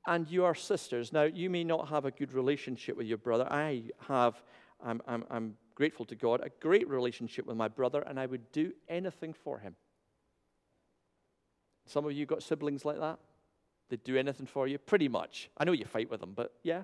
and 0.06 0.30
you 0.30 0.44
are 0.44 0.56
sisters. 0.56 1.14
Now, 1.14 1.24
you 1.24 1.50
may 1.50 1.64
not 1.64 1.88
have 1.90 2.06
a 2.06 2.12
good 2.12 2.34
relationship 2.34 2.98
with 2.98 3.08
your 3.08 3.18
brother. 3.18 3.48
I 3.50 3.84
have, 4.08 4.42
I'm, 4.84 5.02
I'm, 5.08 5.24
I'm 5.30 5.56
grateful 5.76 6.06
to 6.08 6.16
God, 6.16 6.42
a 6.44 6.50
great 6.60 6.88
relationship 6.90 7.46
with 7.46 7.56
my 7.56 7.68
brother, 7.70 8.02
and 8.02 8.20
I 8.20 8.26
would 8.26 8.52
do 8.52 8.74
anything 8.90 9.34
for 9.34 9.60
him. 9.60 9.76
Some 11.86 12.06
of 12.06 12.14
you 12.14 12.26
got 12.26 12.44
siblings 12.44 12.86
like 12.86 13.00
that? 13.00 13.20
They 13.90 13.98
do 13.98 14.18
anything 14.18 14.46
for 14.46 14.68
you? 14.68 14.78
Pretty 14.78 15.08
much. 15.08 15.50
I 15.58 15.66
know 15.66 15.72
you 15.72 15.86
fight 15.86 16.10
with 16.10 16.20
them, 16.20 16.34
but 16.36 16.54
yeah. 16.64 16.84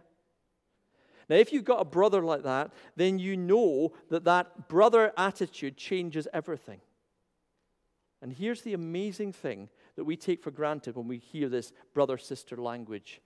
Now, 1.30 1.36
if 1.36 1.54
you've 1.54 1.64
got 1.64 1.82
a 1.82 1.86
brother 1.86 2.22
like 2.22 2.44
that, 2.44 2.72
then 2.96 3.20
you 3.20 3.38
know 3.38 3.94
that 4.10 4.24
that 4.24 4.68
brother 4.68 5.14
attitude 5.16 5.78
changes 5.78 6.28
everything. 6.34 6.82
And 8.22 8.34
here's 8.34 8.64
the 8.64 8.74
amazing 8.74 9.32
thing 9.32 9.70
that 9.96 10.04
we 10.04 10.18
take 10.18 10.42
for 10.42 10.52
granted 10.52 10.96
when 10.96 11.08
we 11.08 11.18
hear 11.18 11.48
this 11.48 11.72
brother 11.94 12.18
sister 12.18 12.58
language 12.58 13.22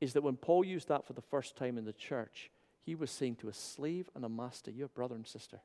is 0.00 0.12
that 0.12 0.22
when 0.22 0.36
Paul 0.36 0.64
used 0.64 0.88
that 0.88 1.06
for 1.06 1.14
the 1.14 1.22
first 1.22 1.56
time 1.56 1.78
in 1.78 1.84
the 1.84 1.92
church, 1.92 2.50
he 2.82 2.94
was 2.94 3.10
saying 3.10 3.36
to 3.36 3.48
a 3.48 3.52
slave 3.52 4.10
and 4.14 4.24
a 4.24 4.28
master, 4.28 4.70
You're 4.70 4.88
brother 4.88 5.14
and 5.14 5.26
sister. 5.26 5.60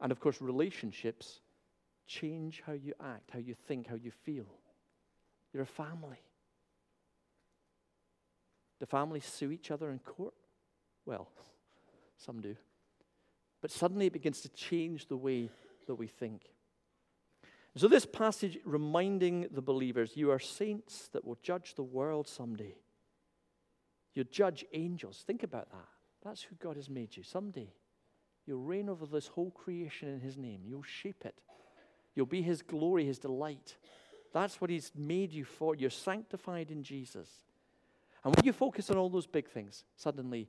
And 0.00 0.12
of 0.12 0.20
course, 0.20 0.40
relationships 0.40 1.40
change 2.06 2.62
how 2.66 2.72
you 2.72 2.94
act, 3.00 3.30
how 3.32 3.38
you 3.38 3.54
think, 3.54 3.86
how 3.86 3.96
you 3.96 4.10
feel. 4.10 4.46
You're 5.52 5.64
a 5.64 5.66
family. 5.66 6.20
Do 8.78 8.86
families 8.86 9.24
sue 9.24 9.50
each 9.50 9.70
other 9.70 9.90
in 9.90 9.98
court? 9.98 10.34
Well, 11.04 11.28
some 12.16 12.40
do. 12.40 12.56
But 13.60 13.70
suddenly 13.70 14.06
it 14.06 14.12
begins 14.12 14.40
to 14.42 14.48
change 14.50 15.08
the 15.08 15.16
way 15.16 15.50
that 15.86 15.96
we 15.96 16.06
think. 16.06 16.42
So, 17.76 17.86
this 17.86 18.06
passage 18.06 18.58
reminding 18.64 19.48
the 19.52 19.62
believers 19.62 20.16
you 20.16 20.30
are 20.30 20.40
saints 20.40 21.08
that 21.12 21.24
will 21.24 21.38
judge 21.42 21.74
the 21.74 21.82
world 21.82 22.26
someday. 22.26 22.74
You 24.14 24.24
judge 24.24 24.64
angels. 24.72 25.22
Think 25.26 25.44
about 25.44 25.70
that. 25.70 25.88
That's 26.24 26.42
who 26.42 26.56
God 26.56 26.76
has 26.76 26.90
made 26.90 27.16
you. 27.16 27.22
Someday, 27.22 27.72
you'll 28.48 28.62
reign 28.62 28.88
over 28.88 29.04
this 29.04 29.26
whole 29.26 29.50
creation 29.50 30.08
in 30.08 30.20
His 30.20 30.38
name. 30.38 30.62
You'll 30.64 30.82
shape 30.82 31.26
it. 31.26 31.34
You'll 32.14 32.24
be 32.24 32.40
His 32.40 32.62
glory, 32.62 33.04
His 33.04 33.18
delight. 33.18 33.76
That's 34.32 34.58
what 34.58 34.70
He's 34.70 34.90
made 34.96 35.34
you 35.34 35.44
for. 35.44 35.74
You're 35.74 35.90
sanctified 35.90 36.70
in 36.70 36.82
Jesus. 36.82 37.28
And 38.24 38.34
when 38.34 38.46
you 38.46 38.54
focus 38.54 38.88
on 38.90 38.96
all 38.96 39.10
those 39.10 39.26
big 39.26 39.50
things, 39.50 39.84
suddenly 39.96 40.48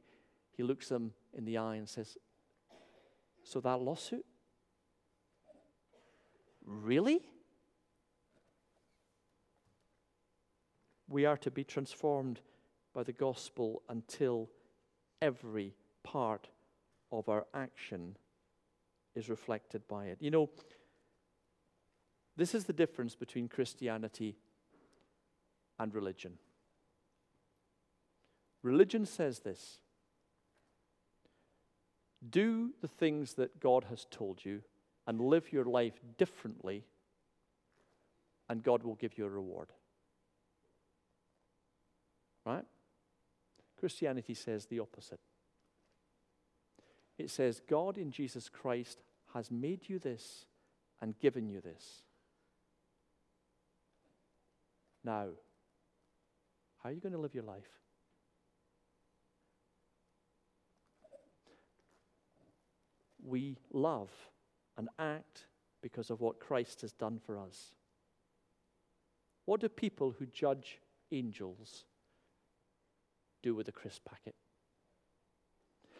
He 0.55 0.63
looks 0.63 0.87
them 0.87 1.11
in 1.37 1.43
the 1.43 1.57
eye 1.57 1.75
and 1.75 1.89
says, 1.89 2.17
So 3.43 3.59
that 3.59 3.81
lawsuit? 3.81 4.25
Really? 6.65 7.19
We 11.09 11.25
are 11.25 11.37
to 11.37 11.51
be 11.51 11.65
transformed 11.65 12.39
by 12.93 13.03
the 13.03 13.11
gospel 13.11 13.81
until 13.89 14.49
every 15.21 15.75
part 16.03 16.47
of 17.11 17.29
our 17.29 17.45
action 17.53 18.17
is 19.15 19.29
reflected 19.29 19.87
by 19.87 20.05
it. 20.05 20.17
You 20.19 20.31
know, 20.31 20.49
this 22.35 22.55
is 22.55 22.65
the 22.65 22.73
difference 22.73 23.15
between 23.15 23.47
Christianity 23.47 24.37
and 25.77 25.93
religion. 25.93 26.37
Religion 28.61 29.05
says 29.05 29.39
this 29.39 29.79
do 32.27 32.73
the 32.81 32.87
things 32.87 33.33
that 33.35 33.59
God 33.59 33.85
has 33.89 34.05
told 34.11 34.43
you 34.43 34.61
and 35.07 35.21
live 35.21 35.53
your 35.53 35.65
life 35.65 35.99
differently, 36.17 36.83
and 38.49 38.61
God 38.61 38.83
will 38.83 38.95
give 38.95 39.17
you 39.17 39.25
a 39.25 39.29
reward. 39.29 39.69
Right? 42.45 42.65
Christianity 43.79 44.33
says 44.33 44.65
the 44.65 44.79
opposite. 44.79 45.19
It 47.19 47.29
says, 47.29 47.61
God 47.69 47.97
in 47.97 48.11
Jesus 48.11 48.47
Christ 48.47 49.03
has 49.33 49.51
made 49.51 49.89
you 49.89 49.99
this 49.99 50.45
and 51.01 51.19
given 51.19 51.49
you 51.49 51.59
this. 51.59 52.03
Now, 55.03 55.27
how 56.81 56.89
are 56.89 56.91
you 56.93 57.01
going 57.01 57.13
to 57.13 57.19
live 57.19 57.35
your 57.35 57.43
life? 57.43 57.67
We 63.21 63.57
love 63.73 64.11
and 64.77 64.87
act 64.97 65.45
because 65.81 66.09
of 66.09 66.21
what 66.21 66.39
Christ 66.39 66.81
has 66.81 66.93
done 66.93 67.19
for 67.25 67.37
us. 67.37 67.73
What 69.43 69.59
do 69.59 69.67
people 69.67 70.15
who 70.17 70.25
judge 70.25 70.79
angels 71.11 71.83
do 73.43 73.55
with 73.55 73.67
a 73.67 73.73
crisp 73.73 74.05
packet? 74.05 74.35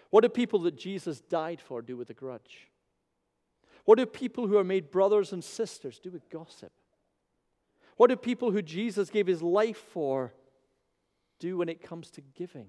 What 0.09 0.21
do 0.21 0.29
people 0.29 0.59
that 0.59 0.77
Jesus 0.77 1.21
died 1.21 1.61
for 1.61 1.81
do 1.81 1.95
with 1.97 2.09
a 2.09 2.13
grudge? 2.13 2.69
What 3.85 3.97
do 3.97 4.05
people 4.05 4.47
who 4.47 4.57
are 4.57 4.63
made 4.63 4.91
brothers 4.91 5.31
and 5.33 5.43
sisters 5.43 5.99
do 5.99 6.11
with 6.11 6.29
gossip? 6.29 6.71
What 7.97 8.09
do 8.09 8.15
people 8.15 8.51
who 8.51 8.61
Jesus 8.61 9.09
gave 9.09 9.27
his 9.27 9.41
life 9.41 9.77
for 9.77 10.33
do 11.39 11.57
when 11.57 11.69
it 11.69 11.81
comes 11.81 12.09
to 12.11 12.21
giving? 12.21 12.67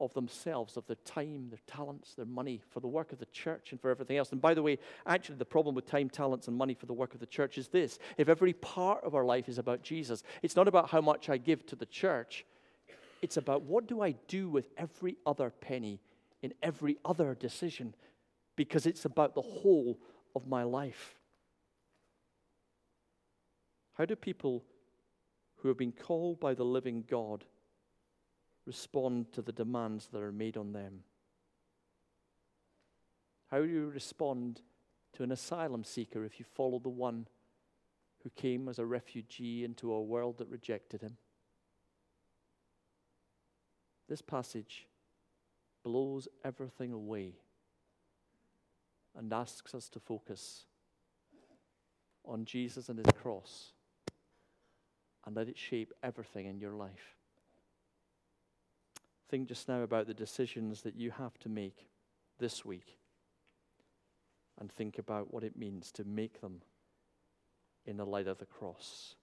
of 0.00 0.12
themselves, 0.14 0.76
of 0.76 0.86
their 0.86 0.96
time, 1.04 1.48
their 1.48 1.60
talents, 1.66 2.14
their 2.14 2.26
money 2.26 2.60
for 2.70 2.80
the 2.80 2.86
work 2.86 3.12
of 3.12 3.18
the 3.18 3.26
church 3.26 3.72
and 3.72 3.80
for 3.80 3.90
everything 3.90 4.16
else. 4.16 4.30
And 4.30 4.40
by 4.40 4.52
the 4.52 4.62
way, 4.62 4.78
actually, 5.06 5.36
the 5.36 5.44
problem 5.44 5.74
with 5.74 5.86
time, 5.86 6.10
talents, 6.10 6.48
and 6.48 6.56
money 6.56 6.74
for 6.74 6.86
the 6.86 6.92
work 6.92 7.14
of 7.14 7.20
the 7.20 7.26
church 7.26 7.56
is 7.56 7.68
this 7.68 7.98
if 8.18 8.28
every 8.28 8.52
part 8.52 9.02
of 9.04 9.14
our 9.14 9.24
life 9.24 9.48
is 9.48 9.58
about 9.58 9.82
Jesus, 9.82 10.22
it's 10.42 10.56
not 10.56 10.68
about 10.68 10.90
how 10.90 11.00
much 11.00 11.28
I 11.28 11.38
give 11.38 11.64
to 11.66 11.76
the 11.76 11.86
church, 11.86 12.44
it's 13.22 13.38
about 13.38 13.62
what 13.62 13.86
do 13.86 14.02
I 14.02 14.12
do 14.28 14.50
with 14.50 14.68
every 14.76 15.16
other 15.24 15.50
penny 15.50 16.00
in 16.42 16.52
every 16.62 16.98
other 17.04 17.34
decision 17.34 17.94
because 18.56 18.86
it's 18.86 19.04
about 19.04 19.34
the 19.34 19.42
whole 19.42 19.98
of 20.34 20.46
my 20.46 20.62
life. 20.62 21.16
How 23.94 24.04
do 24.04 24.16
people 24.16 24.64
who 25.56 25.68
have 25.68 25.78
been 25.78 25.92
called 25.92 26.38
by 26.38 26.54
the 26.54 26.64
living 26.64 27.04
God? 27.08 27.44
respond 28.66 29.32
to 29.32 29.40
the 29.40 29.52
demands 29.52 30.08
that 30.08 30.20
are 30.20 30.32
made 30.32 30.56
on 30.56 30.72
them? 30.72 31.04
How 33.50 33.58
do 33.58 33.68
you 33.68 33.86
respond 33.86 34.60
to 35.14 35.22
an 35.22 35.30
asylum 35.30 35.84
seeker 35.84 36.24
if 36.24 36.38
you 36.38 36.44
follow 36.44 36.80
the 36.80 36.88
one 36.88 37.28
who 38.22 38.30
came 38.30 38.68
as 38.68 38.80
a 38.80 38.84
refugee 38.84 39.64
into 39.64 39.92
a 39.92 40.02
world 40.02 40.38
that 40.38 40.48
rejected 40.48 41.00
him? 41.00 41.16
This 44.08 44.20
passage 44.20 44.86
blows 45.86 46.26
everything 46.44 46.92
away 46.92 47.32
and 49.16 49.32
asks 49.32 49.72
us 49.72 49.88
to 49.88 50.00
focus 50.00 50.64
on 52.24 52.44
Jesus 52.44 52.88
and 52.88 52.98
his 52.98 53.22
cross 53.22 53.72
and 55.24 55.36
let 55.36 55.48
it 55.48 55.56
shape 55.56 55.92
everything 56.02 56.46
in 56.46 56.58
your 56.58 56.72
life. 56.72 57.14
Think 59.30 59.46
just 59.46 59.68
now 59.68 59.82
about 59.82 60.08
the 60.08 60.14
decisions 60.14 60.82
that 60.82 60.96
you 60.96 61.12
have 61.12 61.38
to 61.38 61.48
make 61.48 61.86
this 62.40 62.64
week 62.64 62.98
and 64.58 64.72
think 64.72 64.98
about 64.98 65.32
what 65.32 65.44
it 65.44 65.56
means 65.56 65.92
to 65.92 66.04
make 66.04 66.40
them 66.40 66.62
in 67.84 67.96
the 67.96 68.06
light 68.06 68.26
of 68.26 68.38
the 68.38 68.46
cross. 68.46 69.14